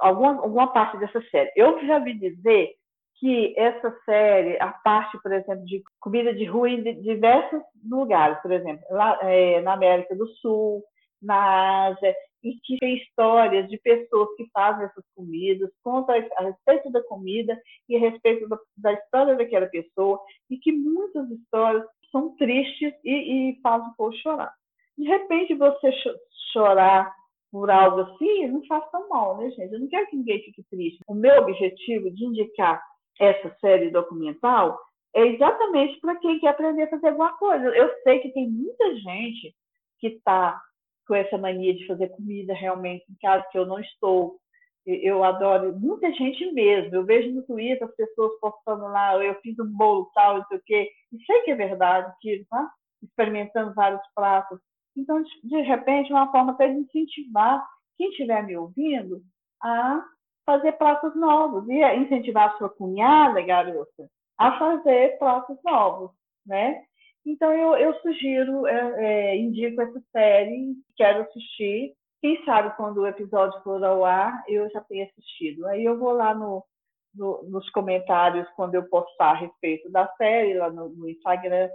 [0.00, 1.50] alguma, alguma parte dessa série.
[1.56, 2.70] Eu já vi dizer
[3.16, 8.50] que essa série, a parte, por exemplo, de comida de rua em diversos lugares, por
[8.50, 10.82] exemplo, lá é, na América do Sul,
[11.20, 16.90] na Ásia, e que tem histórias de pessoas que fazem essas comidas, contam a respeito
[16.90, 22.34] da comida e a respeito da, da história daquela pessoa, e que muitas histórias são
[22.36, 24.52] tristes e, e fazem o povo chorar.
[24.96, 25.90] De repente, você
[26.52, 27.14] chorar
[27.50, 29.72] por algo assim, não faz tão mal, né, gente?
[29.72, 31.00] Eu não quero que ninguém fique triste.
[31.06, 32.80] O meu objetivo de indicar
[33.18, 34.78] essa série documental
[35.14, 37.66] é exatamente para quem quer aprender a fazer alguma coisa.
[37.68, 39.54] Eu sei que tem muita gente
[39.98, 40.60] que está
[41.10, 44.38] com essa mania de fazer comida realmente em casa, que eu não estou.
[44.86, 46.94] Eu adoro, muita gente mesmo.
[46.94, 50.58] Eu vejo no Twitter as pessoas postando lá, eu fiz um bolo tal, não sei
[50.58, 50.88] o quê.
[51.12, 52.70] E sei que é verdade, que tá
[53.02, 54.60] experimentando vários pratos.
[54.96, 57.60] Então, de repente, uma forma até de incentivar
[57.96, 59.20] quem estiver me ouvindo
[59.60, 60.04] a
[60.46, 64.08] fazer pratos novos e incentivar a sua cunhada, garota,
[64.38, 66.12] a fazer pratos novos,
[66.46, 66.84] né?
[67.24, 71.94] Então, eu, eu sugiro, é, é, indico essa série, quero assistir.
[72.20, 75.66] Quem sabe quando o episódio for ao ar, eu já tenho assistido.
[75.66, 76.64] Aí eu vou lá no,
[77.14, 81.68] no, nos comentários, quando eu postar a respeito da série, lá no, no Instagram,